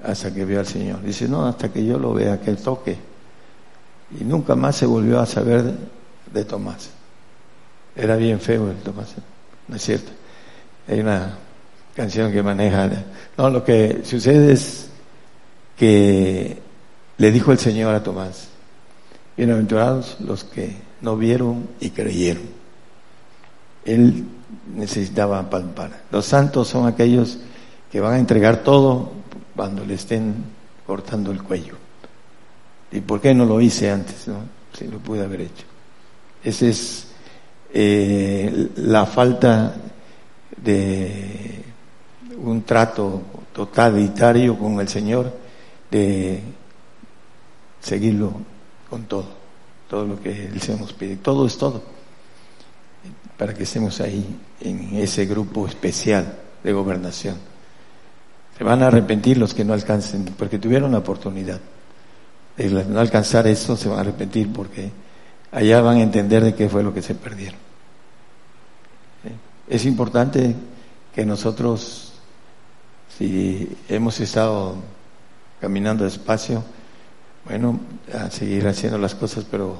hasta 0.03 0.33
que 0.33 0.47
vio 0.47 0.59
al 0.59 0.67
Señor. 0.67 1.03
Dice, 1.03 1.29
no, 1.29 1.45
hasta 1.45 1.71
que 1.71 1.85
yo 1.85 1.99
lo 1.99 2.15
vea, 2.15 2.41
que 2.41 2.55
toque. 2.55 3.16
Y 4.11 4.25
nunca 4.25 4.55
más 4.55 4.77
se 4.77 4.87
volvió 4.87 5.21
a 5.21 5.27
saber 5.27 5.75
de 6.33 6.45
Tomás. 6.45 6.91
Era 7.95 8.17
bien 8.17 8.41
feo 8.41 8.71
el 8.71 8.77
Tomás, 8.77 9.15
¿no 9.69 9.77
es 9.77 9.83
cierto? 9.83 10.13
Hay 10.89 11.01
una 11.01 11.37
canción 11.95 12.31
que 12.31 12.43
maneja. 12.43 12.91
No, 13.37 13.51
lo 13.51 13.65
que 13.65 14.03
sucede 14.05 14.53
es 14.53 14.89
que 15.77 16.59
le 17.19 17.31
dijo 17.33 17.53
el 17.53 17.59
Señor 17.59 17.95
a 17.95 18.03
Tomás, 18.03 18.49
bienaventurados 19.37 20.19
los 20.21 20.45
que 20.45 20.77
no 21.01 21.17
vieron 21.17 21.69
y 21.81 21.91
creyeron. 21.91 22.45
Él 23.85 24.25
necesitaba 24.75 25.49
palpar. 25.49 26.03
Los 26.11 26.27
santos 26.27 26.69
son 26.69 26.87
aquellos 26.87 27.39
que 27.91 28.01
van 28.01 28.15
a 28.15 28.19
entregar 28.19 28.63
todo 28.63 29.13
cuando 29.55 29.85
le 29.85 29.95
estén 29.95 30.35
cortando 30.87 31.31
el 31.31 31.43
cuello. 31.43 31.86
¿Y 32.93 33.01
por 33.01 33.21
qué 33.21 33.35
no 33.35 33.45
lo 33.45 33.61
hice 33.61 33.91
antes? 33.91 34.29
No? 34.29 34.41
Si 34.73 34.87
lo 34.87 34.99
pude 34.99 35.25
haber 35.25 35.43
hecho. 35.43 35.65
Esa 36.43 36.67
es 36.67 37.09
eh, 37.73 38.71
la 38.77 39.07
falta 39.07 39.75
de 40.57 41.65
un 42.39 42.63
trato 42.63 43.23
totalitario 43.53 44.59
con 44.59 44.81
el 44.81 44.89
Señor 44.89 45.33
de 45.91 46.43
seguirlo 47.81 48.33
con 48.89 49.05
todo, 49.05 49.27
todo 49.89 50.05
lo 50.05 50.21
que 50.21 50.47
Él 50.47 50.61
se 50.61 50.77
nos 50.77 50.93
pide. 50.93 51.17
Todo 51.17 51.47
es 51.47 51.57
todo, 51.57 51.83
para 53.37 53.55
que 53.55 53.65
estemos 53.65 54.01
ahí 54.01 54.25
en 54.61 54.97
ese 54.97 55.27
grupo 55.27 55.67
especial 55.67 56.39
de 56.63 56.73
gobernación. 56.73 57.37
Se 58.57 58.65
van 58.65 58.83
a 58.83 58.87
arrepentir 58.87 59.39
los 59.39 59.53
que 59.53 59.65
no 59.65 59.75
alcancen, 59.75 60.25
porque 60.39 60.59
tuvieron 60.59 60.93
la 60.93 60.99
oportunidad. 60.99 61.61
No 62.59 63.01
alcanzar 63.01 63.47
eso, 63.47 63.77
se 63.77 63.89
van 63.89 63.99
a 63.99 64.01
arrepentir 64.01 64.53
porque 64.53 64.91
allá 65.53 65.81
van 65.83 65.99
a 65.99 66.03
entender 66.03 66.43
de 66.43 66.55
qué 66.55 66.69
fue 66.69 66.83
lo 66.83 66.95
que 66.95 67.03
se 67.03 67.15
perdieron. 67.15 67.59
Es 69.69 69.85
importante 69.85 70.55
que 71.15 71.27
nosotros 71.27 72.07
si 73.17 73.77
hemos 73.89 74.21
estado 74.21 74.75
caminando 75.61 76.05
despacio, 76.05 76.63
bueno, 77.45 77.81
a 78.13 78.31
seguir 78.31 78.67
haciendo 78.67 78.99
las 78.99 79.15
cosas, 79.15 79.47
pero 79.51 79.79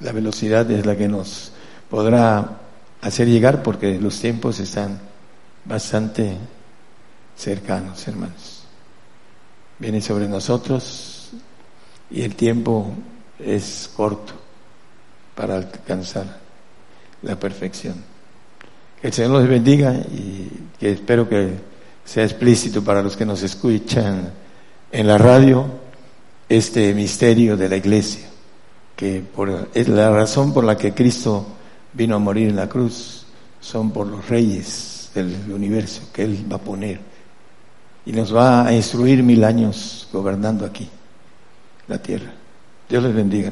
la 0.00 0.12
velocidad 0.12 0.68
es 0.70 0.84
la 0.84 0.96
que 0.96 1.06
nos 1.06 1.52
podrá 1.88 2.58
hacer 3.02 3.28
llegar 3.28 3.62
porque 3.62 4.00
los 4.00 4.18
tiempos 4.18 4.58
están 4.58 4.98
bastante 5.64 6.36
cercanos, 7.36 8.06
hermanos. 8.08 8.64
Viene 9.78 10.00
sobre 10.00 10.28
nosotros 10.28 11.19
y 12.10 12.22
el 12.22 12.34
tiempo 12.34 12.92
es 13.38 13.90
corto 13.96 14.32
para 15.34 15.56
alcanzar 15.56 16.38
la 17.22 17.38
perfección. 17.38 17.94
Que 19.00 19.08
el 19.08 19.12
Señor 19.12 19.30
los 19.32 19.48
bendiga 19.48 19.94
y 19.94 20.48
que 20.78 20.92
espero 20.92 21.28
que 21.28 21.54
sea 22.04 22.24
explícito 22.24 22.82
para 22.82 23.02
los 23.02 23.16
que 23.16 23.24
nos 23.24 23.42
escuchan 23.42 24.30
en 24.92 25.06
la 25.06 25.16
radio 25.16 25.66
este 26.48 26.92
misterio 26.94 27.56
de 27.56 27.68
la 27.68 27.76
iglesia, 27.76 28.26
que 28.96 29.20
por, 29.20 29.70
es 29.72 29.88
la 29.88 30.10
razón 30.10 30.52
por 30.52 30.64
la 30.64 30.76
que 30.76 30.92
Cristo 30.92 31.46
vino 31.92 32.16
a 32.16 32.18
morir 32.18 32.48
en 32.48 32.56
la 32.56 32.68
cruz, 32.68 33.24
son 33.60 33.92
por 33.92 34.06
los 34.06 34.28
reyes 34.28 35.10
del 35.14 35.34
universo 35.52 36.02
que 36.12 36.24
Él 36.24 36.46
va 36.50 36.56
a 36.56 36.60
poner 36.60 37.00
y 38.06 38.12
nos 38.12 38.34
va 38.34 38.66
a 38.66 38.72
instruir 38.72 39.22
mil 39.22 39.44
años 39.44 40.08
gobernando 40.12 40.64
aquí 40.64 40.88
la 41.90 41.98
tierra. 41.98 42.30
Dios 42.88 43.02
les 43.02 43.14
bendiga. 43.14 43.50